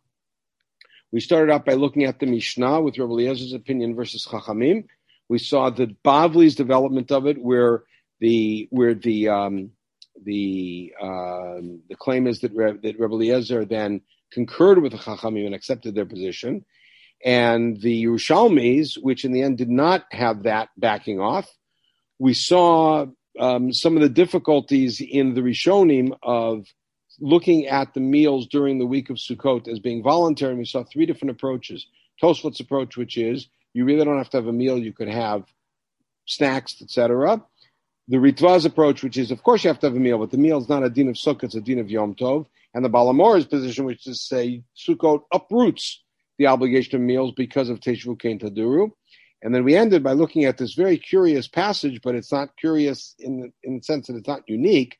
[1.11, 4.85] we started out by looking at the Mishnah with Rabbi Eliezer's opinion versus Chachamim.
[5.27, 7.83] We saw the Bavli's development of it, where
[8.19, 9.71] the where the um,
[10.23, 14.01] the um, the claim is that Re, that Rabbi Eliezer then
[14.31, 16.65] concurred with the Chachamim and accepted their position.
[17.23, 21.47] And the Yerushalmis, which in the end did not have that backing off,
[22.17, 23.05] we saw
[23.39, 26.65] um, some of the difficulties in the Rishonim of
[27.21, 30.51] looking at the meals during the week of Sukkot as being voluntary.
[30.51, 31.85] And we saw three different approaches.
[32.21, 35.43] Tosfot's approach, which is you really don't have to have a meal, you could have
[36.25, 37.41] snacks, etc.
[38.07, 40.37] The Ritva's approach, which is of course you have to have a meal, but the
[40.37, 42.89] meal is not a din of Sukkot, it's a din of Yom Tov and the
[42.89, 46.01] Baal HaMaor's position, which is say Sukkot uproots
[46.37, 48.91] the obligation of meals because of Teshvu Kain Taduru.
[49.43, 53.15] And then we ended by looking at this very curious passage, but it's not curious
[53.19, 54.97] in the, in the sense that it's not unique.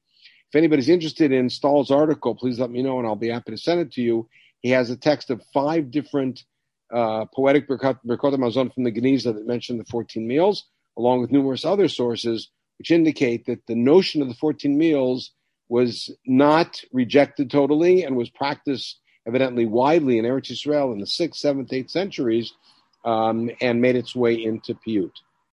[0.52, 3.58] If anybody's interested in Stahl's article, please let me know and I'll be happy to
[3.58, 4.28] send it to you.
[4.60, 6.44] He has a text of five different
[6.94, 10.66] uh, poetic Birkot Hamazon from the Geniza that mention the 14 meals,
[10.98, 12.50] along with numerous other sources,
[12.80, 15.32] which indicate that the notion of the 14 meals
[15.70, 21.40] was not rejected totally and was practiced evidently widely in Eretz Israel in the sixth,
[21.40, 22.52] seventh, eighth centuries,
[23.06, 25.14] um, and made its way into Piyut.